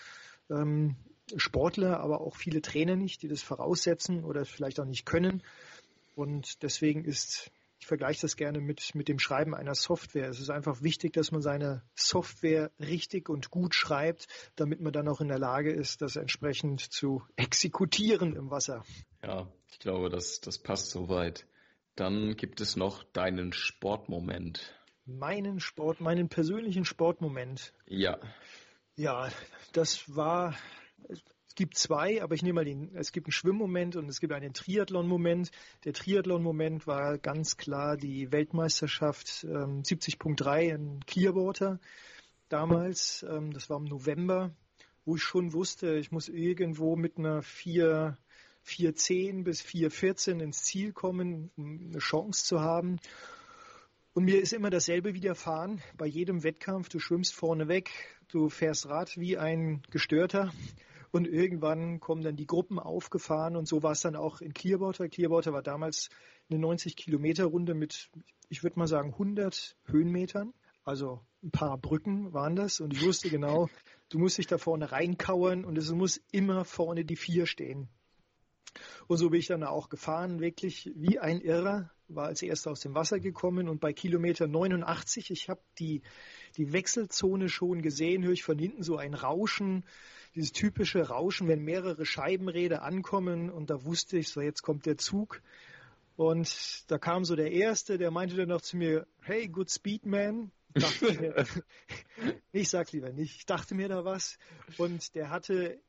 [0.50, 0.96] ähm,
[1.36, 5.42] Sportler, aber auch viele Trainer nicht, die das voraussetzen oder vielleicht auch nicht können.
[6.14, 10.28] Und deswegen ist, ich vergleiche das gerne mit, mit dem Schreiben einer Software.
[10.28, 15.08] Es ist einfach wichtig, dass man seine Software richtig und gut schreibt, damit man dann
[15.08, 18.84] auch in der Lage ist, das entsprechend zu exekutieren im Wasser.
[19.22, 21.46] Ja, ich glaube, das, das passt soweit.
[21.96, 24.74] Dann gibt es noch deinen Sportmoment.
[25.06, 27.72] Meinen Sport, meinen persönlichen Sportmoment.
[27.86, 28.18] Ja.
[28.96, 29.30] Ja,
[29.72, 30.54] das war,
[31.08, 34.32] es gibt zwei, aber ich nehme mal den, es gibt einen Schwimmmoment und es gibt
[34.32, 35.50] einen Triathlon-Moment.
[35.84, 41.80] Der Triathlon-Moment war ganz klar die Weltmeisterschaft ähm, 70.3 in Clearwater
[42.48, 43.24] damals.
[43.28, 44.54] Ähm, das war im November,
[45.04, 48.16] wo ich schon wusste, ich muss irgendwo mit einer vier
[48.66, 52.98] 4.10 bis 4.14 ins Ziel kommen, um eine Chance zu haben.
[54.12, 55.80] Und mir ist immer dasselbe widerfahren.
[55.96, 57.90] Bei jedem Wettkampf, du schwimmst vorne weg,
[58.28, 60.52] du fährst Rad wie ein Gestörter.
[61.12, 65.08] Und irgendwann kommen dann die Gruppen aufgefahren und so war es dann auch in Clearwater.
[65.08, 66.08] Clearwater war damals
[66.48, 68.10] eine 90 Kilometer Runde mit,
[68.48, 70.52] ich würde mal sagen, 100 Höhenmetern.
[70.84, 73.68] Also ein paar Brücken waren das und ich wusste genau,
[74.08, 77.88] du musst dich da vorne reinkauern und es muss immer vorne die vier stehen.
[79.06, 82.80] Und so bin ich dann auch gefahren, wirklich wie ein Irrer, war als erster aus
[82.80, 86.02] dem Wasser gekommen und bei Kilometer 89, ich habe die,
[86.56, 89.84] die Wechselzone schon gesehen, höre ich von hinten so ein Rauschen,
[90.34, 94.96] dieses typische Rauschen, wenn mehrere Scheibenräder ankommen und da wusste ich so, jetzt kommt der
[94.96, 95.42] Zug.
[96.16, 100.04] Und da kam so der Erste, der meinte dann noch zu mir, hey, good speed
[100.04, 100.52] man.
[101.00, 101.46] Mir,
[102.52, 104.38] ich sag lieber nicht, ich dachte mir da was.
[104.76, 105.80] Und der hatte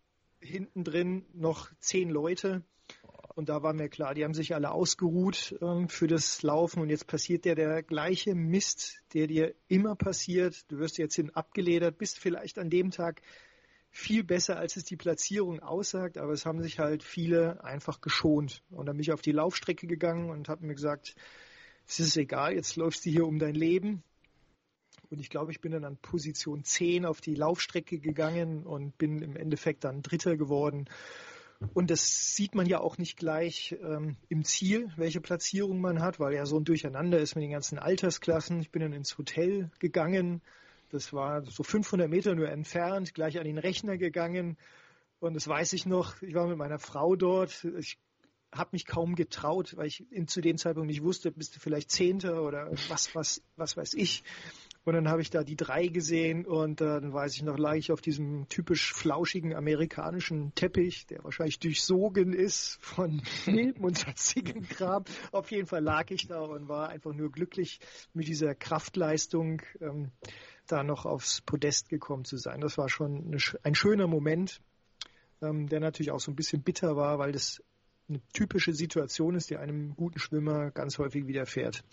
[0.42, 2.64] hinten drin noch zehn Leute.
[3.36, 6.89] Und da war mir klar, die haben sich alle ausgeruht ähm, für das Laufen und
[6.89, 10.70] jetzt passiert dir der gleiche Mist, der dir immer passiert.
[10.70, 13.22] Du wirst jetzt hin abgeledert, bist vielleicht an dem Tag
[13.89, 18.64] viel besser, als es die Platzierung aussagt, aber es haben sich halt viele einfach geschont.
[18.70, 21.16] Und dann bin ich auf die Laufstrecke gegangen und habe mir gesagt,
[21.88, 24.04] es ist egal, jetzt läufst du hier um dein Leben.
[25.12, 29.22] Und ich glaube, ich bin dann an Position 10 auf die Laufstrecke gegangen und bin
[29.22, 30.88] im Endeffekt dann Dritter geworden.
[31.74, 36.20] Und das sieht man ja auch nicht gleich ähm, im Ziel, welche Platzierung man hat,
[36.20, 38.62] weil ja so ein Durcheinander ist mit den ganzen Altersklassen.
[38.62, 40.41] Ich bin dann ins Hotel gegangen.
[40.89, 44.57] Das war so 500 Meter nur entfernt, gleich an den Rechner gegangen.
[45.20, 46.22] Und das weiß ich noch.
[46.22, 47.64] Ich war mit meiner Frau dort.
[47.78, 47.99] Ich
[48.51, 52.41] habe mich kaum getraut, weil ich zu dem Zeitpunkt nicht wusste, bist du vielleicht Zehnter
[52.41, 54.24] oder was, was, was weiß ich.
[54.84, 57.75] Und dann habe ich da die drei gesehen und äh, dann weiß ich noch, lag
[57.75, 64.67] ich auf diesem typisch flauschigen amerikanischen Teppich, der wahrscheinlich durchsogen ist von Milben und sonstigen
[64.67, 65.03] Kram.
[65.32, 67.79] Auf jeden Fall lag ich da und war einfach nur glücklich
[68.13, 70.11] mit dieser Kraftleistung ähm,
[70.65, 72.59] da noch aufs Podest gekommen zu sein.
[72.61, 74.61] Das war schon eine, ein schöner Moment,
[75.43, 77.61] ähm, der natürlich auch so ein bisschen bitter war, weil das
[78.09, 81.84] eine typische Situation ist, die einem guten Schwimmer ganz häufig widerfährt.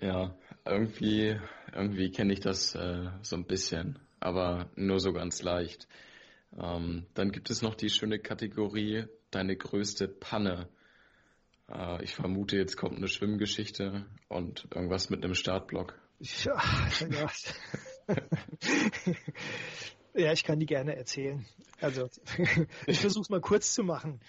[0.00, 1.38] Ja, irgendwie,
[1.72, 5.88] irgendwie kenne ich das äh, so ein bisschen, aber nur so ganz leicht.
[6.56, 10.68] Ähm, dann gibt es noch die schöne Kategorie Deine größte Panne.
[11.68, 15.98] Äh, ich vermute, jetzt kommt eine Schwimmgeschichte und irgendwas mit einem Startblock.
[16.20, 16.62] Ja,
[17.10, 17.30] ja.
[20.14, 21.44] ja, ich kann die gerne erzählen.
[21.80, 22.08] Also,
[22.86, 24.20] ich versuche es mal kurz zu machen.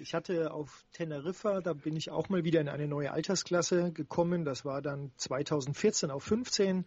[0.00, 4.44] Ich hatte auf Teneriffa, da bin ich auch mal wieder in eine neue Altersklasse gekommen.
[4.44, 6.84] Das war dann 2014 auf 15.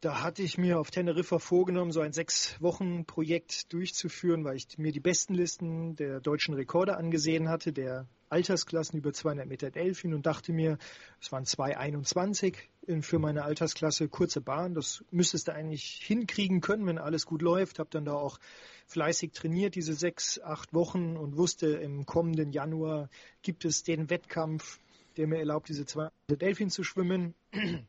[0.00, 4.78] Da hatte ich mir auf Teneriffa vorgenommen, so ein sechs Wochen Projekt durchzuführen, weil ich
[4.78, 10.14] mir die besten Listen der deutschen Rekorde angesehen hatte, der Altersklassen über 200 Meter Delfin
[10.14, 10.78] und dachte mir,
[11.20, 12.54] es waren 2,21
[13.02, 17.78] für meine Altersklasse, kurze Bahn, das müsstest du eigentlich hinkriegen können, wenn alles gut läuft.
[17.78, 18.38] Habe dann da auch
[18.86, 23.10] fleißig trainiert, diese sechs, acht Wochen und wusste, im kommenden Januar
[23.42, 24.80] gibt es den Wettkampf,
[25.16, 27.34] der mir erlaubt, diese 200 Meter Delfin zu schwimmen.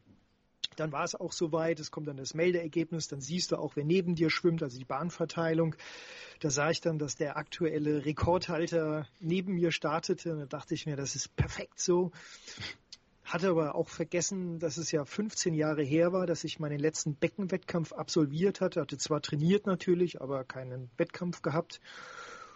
[0.75, 3.83] Dann war es auch soweit, es kommt dann das Meldeergebnis, dann siehst du auch, wer
[3.83, 5.75] neben dir schwimmt, also die Bahnverteilung.
[6.39, 10.31] Da sah ich dann, dass der aktuelle Rekordhalter neben mir startete.
[10.31, 12.11] Und da dachte ich mir, das ist perfekt so.
[13.29, 17.13] Hatte aber auch vergessen, dass es ja 15 Jahre her war, dass ich meinen letzten
[17.13, 18.81] Beckenwettkampf absolviert hatte.
[18.81, 21.79] Hatte zwar trainiert natürlich, aber keinen Wettkampf gehabt.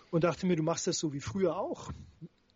[0.10, 1.92] Und dachte mir, du machst das so wie früher auch.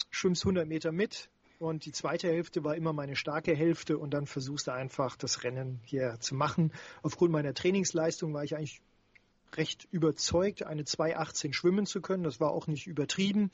[0.10, 4.28] Schwimmst 100 Meter mit, und die zweite Hälfte war immer meine starke Hälfte und dann
[4.28, 6.72] versuchst du einfach das Rennen hier zu machen.
[7.02, 8.82] Aufgrund meiner Trainingsleistung war ich eigentlich
[9.56, 12.24] recht überzeugt, eine 2,18 schwimmen zu können.
[12.24, 13.50] Das war auch nicht übertrieben,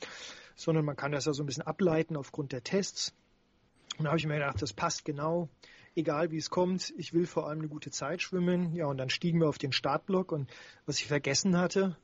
[0.54, 3.14] sondern man kann das ja so ein bisschen ableiten aufgrund der Tests.
[3.98, 5.48] Und da habe ich mir gedacht, das passt genau,
[5.94, 6.92] egal wie es kommt.
[6.96, 8.74] Ich will vor allem eine gute Zeit schwimmen.
[8.74, 10.50] Ja, und dann stiegen wir auf den Startblock und
[10.86, 11.96] was ich vergessen hatte,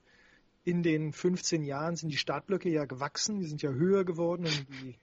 [0.64, 4.66] in den 15 Jahren sind die Startblöcke ja gewachsen, die sind ja höher geworden und
[4.82, 4.96] die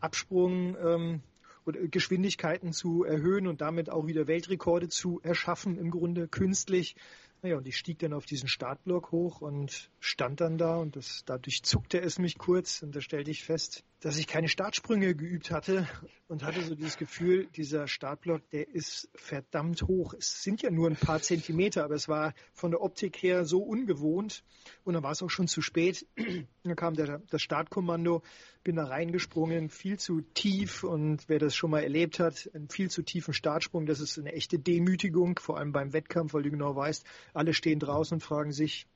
[0.00, 1.22] Absprung ähm,
[1.66, 6.94] oder Geschwindigkeiten zu erhöhen und damit auch wieder Weltrekorde zu erschaffen, im Grunde künstlich.
[7.42, 11.24] Naja, und ich stieg dann auf diesen Startblock hoch und stand dann da und das,
[11.26, 15.50] dadurch zuckte es mich kurz und da stellte ich fest, dass ich keine Startsprünge geübt
[15.50, 15.88] hatte
[16.28, 20.12] und hatte so dieses Gefühl, dieser Startblock, der ist verdammt hoch.
[20.12, 23.62] Es sind ja nur ein paar Zentimeter, aber es war von der Optik her so
[23.62, 24.44] ungewohnt
[24.84, 26.06] und dann war es auch schon zu spät.
[26.64, 28.22] Dann kam der, das Startkommando,
[28.62, 32.90] bin da reingesprungen, viel zu tief und wer das schon mal erlebt hat, einen viel
[32.90, 36.76] zu tiefen Startsprung, das ist eine echte Demütigung, vor allem beim Wettkampf, weil du genau
[36.76, 38.86] weißt, alle stehen draußen und fragen sich,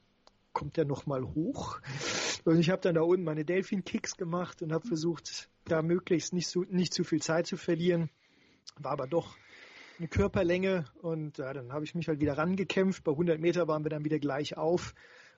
[0.59, 1.79] kommt der nochmal hoch?
[2.45, 6.49] Und ich habe dann da unten meine Delfin-Kicks gemacht und habe versucht, da möglichst nicht,
[6.49, 8.11] so, nicht zu viel Zeit zu verlieren.
[8.77, 9.37] War aber doch
[10.01, 13.05] eine Körperlänge und ja, dann habe ich mich halt wieder rangekämpft.
[13.05, 14.95] Bei 100 Meter waren wir dann wieder gleich auf.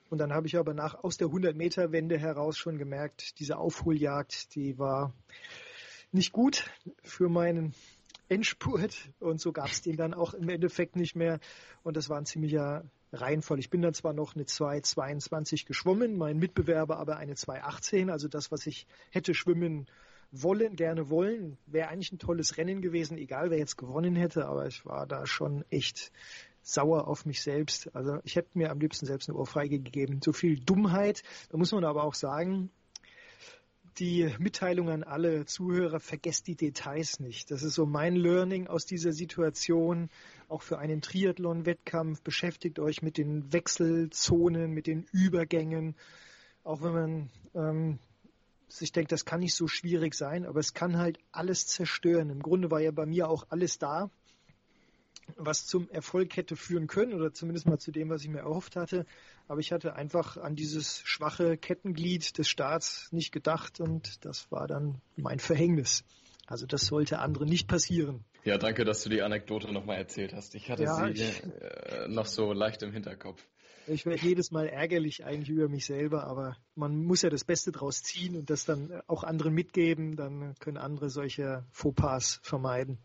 [0.09, 3.59] Und dann habe ich aber nach aus der 100 Meter Wende heraus schon gemerkt, diese
[3.59, 5.13] Aufholjagd, die war
[6.13, 6.71] nicht gut
[7.05, 7.75] für meinen
[8.31, 11.41] Endspurt und so gab es den dann auch im Endeffekt nicht mehr
[11.83, 13.59] und das war ein ziemlicher Reinfall.
[13.59, 18.53] Ich bin dann zwar noch eine 2,22 geschwommen, mein Mitbewerber aber eine 2,18, also das,
[18.53, 19.87] was ich hätte schwimmen
[20.31, 24.67] wollen, gerne wollen, wäre eigentlich ein tolles Rennen gewesen, egal wer jetzt gewonnen hätte, aber
[24.69, 26.13] ich war da schon echt
[26.63, 27.95] sauer auf mich selbst.
[27.97, 30.21] Also ich hätte mir am liebsten selbst eine Ohrfeige gegeben.
[30.23, 31.23] So viel Dummheit.
[31.49, 32.71] Da muss man aber auch sagen,
[34.01, 37.51] die Mitteilung an alle Zuhörer, vergesst die Details nicht.
[37.51, 40.09] Das ist so mein Learning aus dieser Situation.
[40.49, 45.95] Auch für einen Triathlon-Wettkampf beschäftigt euch mit den Wechselzonen, mit den Übergängen.
[46.65, 47.99] Auch wenn man ähm,
[48.69, 52.31] sich denkt, das kann nicht so schwierig sein, aber es kann halt alles zerstören.
[52.31, 54.11] Im Grunde war ja bei mir auch alles da
[55.37, 58.77] was zum Erfolg hätte führen können oder zumindest mal zu dem, was ich mir erhofft
[58.77, 59.07] hatte.
[59.49, 64.67] Aber ich hatte einfach an dieses schwache Kettenglied des Staats nicht gedacht und das war
[64.67, 66.05] dann mein Verhängnis.
[66.47, 68.25] Also das sollte anderen nicht passieren.
[68.45, 70.55] Ja, danke, dass du die Anekdote nochmal erzählt hast.
[70.55, 73.45] Ich hatte ja, sie ich, äh, noch so leicht im Hinterkopf.
[73.87, 77.73] Ich werde jedes Mal ärgerlich eigentlich über mich selber, aber man muss ja das Beste
[77.73, 82.99] draus ziehen und das dann auch anderen mitgeben, dann können andere solche Fauxpas vermeiden.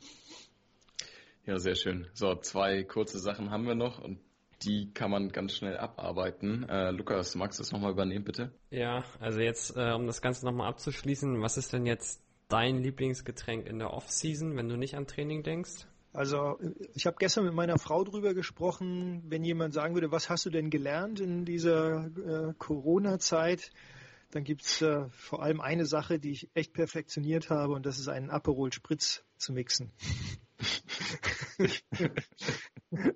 [1.46, 2.08] Ja, sehr schön.
[2.14, 4.20] So, zwei kurze Sachen haben wir noch und
[4.64, 6.68] die kann man ganz schnell abarbeiten.
[6.68, 8.52] Äh, Lukas, magst du das nochmal übernehmen, bitte?
[8.72, 13.68] Ja, also jetzt, äh, um das Ganze nochmal abzuschließen, was ist denn jetzt dein Lieblingsgetränk
[13.68, 15.88] in der Off-Season, wenn du nicht an Training denkst?
[16.14, 16.58] Also
[16.94, 20.50] ich habe gestern mit meiner Frau drüber gesprochen, wenn jemand sagen würde, was hast du
[20.50, 23.72] denn gelernt in dieser äh, Corona-Zeit,
[24.32, 28.08] dann gibt's äh, vor allem eine Sache, die ich echt perfektioniert habe und das ist
[28.08, 29.92] einen Aperol Spritz zu mixen.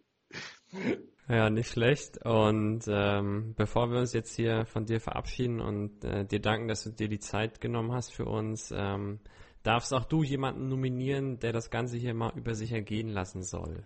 [1.27, 2.23] ja, nicht schlecht.
[2.25, 6.83] Und ähm, bevor wir uns jetzt hier von dir verabschieden und äh, dir danken, dass
[6.83, 9.19] du dir die Zeit genommen hast für uns, ähm,
[9.63, 13.85] darfst auch du jemanden nominieren, der das Ganze hier mal über sich ergehen lassen soll.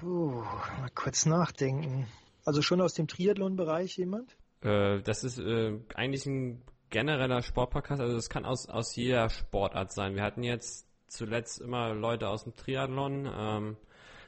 [0.00, 0.42] Puh,
[0.80, 2.06] mal kurz nachdenken.
[2.44, 4.36] Also schon aus dem Triathlon-Bereich jemand?
[4.62, 9.92] Äh, das ist äh, eigentlich ein genereller Sportpodcast, also es kann aus, aus jeder Sportart
[9.92, 10.14] sein.
[10.14, 13.30] Wir hatten jetzt zuletzt immer Leute aus dem Triathlon.
[13.32, 13.76] Ähm,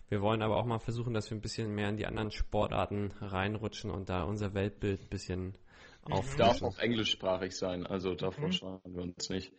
[0.09, 3.13] wir wollen aber auch mal versuchen, dass wir ein bisschen mehr in die anderen Sportarten
[3.21, 5.55] reinrutschen und da unser Weltbild ein bisschen
[6.03, 6.35] auf.
[6.37, 8.53] Darf auch englischsprachig sein, also davon mhm.
[8.53, 9.53] schauen wir uns nicht.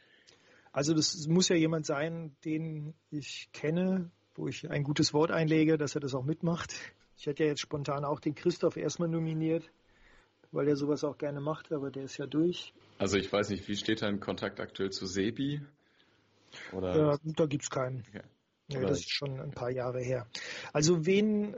[0.73, 5.77] Also das muss ja jemand sein, den ich kenne, wo ich ein gutes Wort einlege,
[5.77, 6.73] dass er das auch mitmacht.
[7.17, 9.69] Ich hätte ja jetzt spontan auch den Christoph erstmal nominiert,
[10.51, 12.73] weil der sowas auch gerne macht, aber der ist ja durch.
[12.97, 15.61] Also ich weiß nicht, wie steht dein Kontakt aktuell zu Sebi?
[16.73, 16.97] Oder?
[16.97, 18.03] Ja, da gibt's keinen.
[18.07, 18.21] Okay.
[18.69, 20.27] Ja, das ist schon ein paar Jahre her.
[20.71, 21.55] Also wen,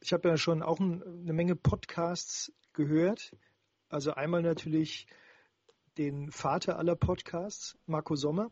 [0.00, 3.34] ich habe ja schon auch ein, eine Menge Podcasts gehört.
[3.88, 5.06] Also einmal natürlich
[5.96, 8.50] den Vater aller Podcasts, Marco Sommer,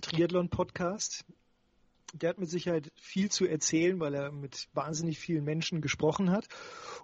[0.00, 1.24] Triathlon-Podcast.
[2.16, 6.46] Der hat mit Sicherheit viel zu erzählen, weil er mit wahnsinnig vielen Menschen gesprochen hat.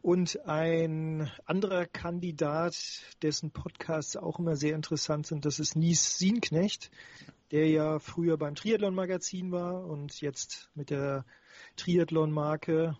[0.02, 2.76] Und ein anderer Kandidat,
[3.22, 6.90] dessen Podcasts auch immer sehr interessant sind, das ist Nies Sienknecht,
[7.50, 11.24] der ja früher beim Triathlon-Magazin war und jetzt mit der
[11.76, 12.96] Triathlon-Marke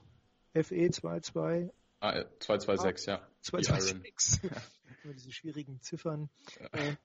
[0.54, 1.70] FE22
[2.00, 3.28] Ah, 226, ja.
[3.42, 4.50] 226.
[5.04, 6.30] diese schwierigen Ziffern.
[6.58, 6.66] Ja.
[6.72, 6.96] Äh,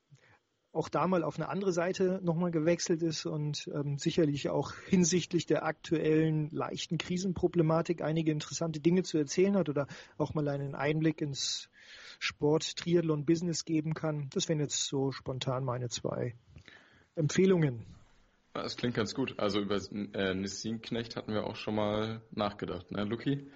[0.75, 5.45] auch da mal auf eine andere Seite nochmal gewechselt ist und ähm, sicherlich auch hinsichtlich
[5.45, 9.87] der aktuellen leichten Krisenproblematik einige interessante Dinge zu erzählen hat oder
[10.17, 11.69] auch mal einen Einblick ins
[12.19, 14.29] Sport, Triathlon, Business geben kann.
[14.33, 16.35] Das wären jetzt so spontan meine zwei
[17.15, 17.85] Empfehlungen.
[18.53, 19.39] Das klingt ganz gut.
[19.39, 19.79] Also über
[20.13, 23.49] äh, Nissin Knecht hatten wir auch schon mal nachgedacht, ne, Luki?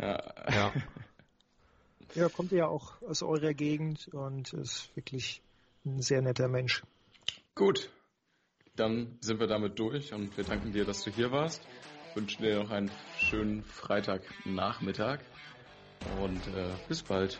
[0.00, 0.18] Ja.
[0.50, 0.72] ja.
[2.14, 5.42] ja, kommt ja auch aus eurer Gegend und ist wirklich
[5.96, 6.82] ein sehr netter Mensch.
[7.54, 7.90] Gut,
[8.76, 11.62] dann sind wir damit durch und wir danken dir, dass du hier warst.
[12.14, 15.20] Wünschen dir noch einen schönen Freitagnachmittag
[16.20, 17.38] und äh, bis bald.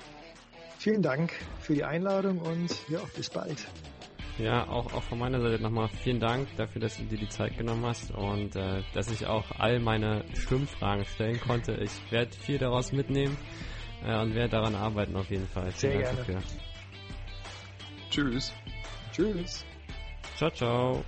[0.78, 3.66] Vielen Dank für die Einladung und ja, bis bald.
[4.38, 7.58] Ja, auch, auch von meiner Seite nochmal vielen Dank dafür, dass du dir die Zeit
[7.58, 11.74] genommen hast und äh, dass ich auch all meine Schwimmfragen stellen konnte.
[11.82, 13.36] Ich werde viel daraus mitnehmen
[14.04, 15.72] äh, und werde daran arbeiten auf jeden Fall.
[15.72, 16.40] Vielen Sehr Dank gerne.
[16.40, 16.77] Dafür.
[18.10, 18.52] Tschüss.
[19.12, 19.64] Tschüss.
[20.36, 21.04] Ciao, ciao.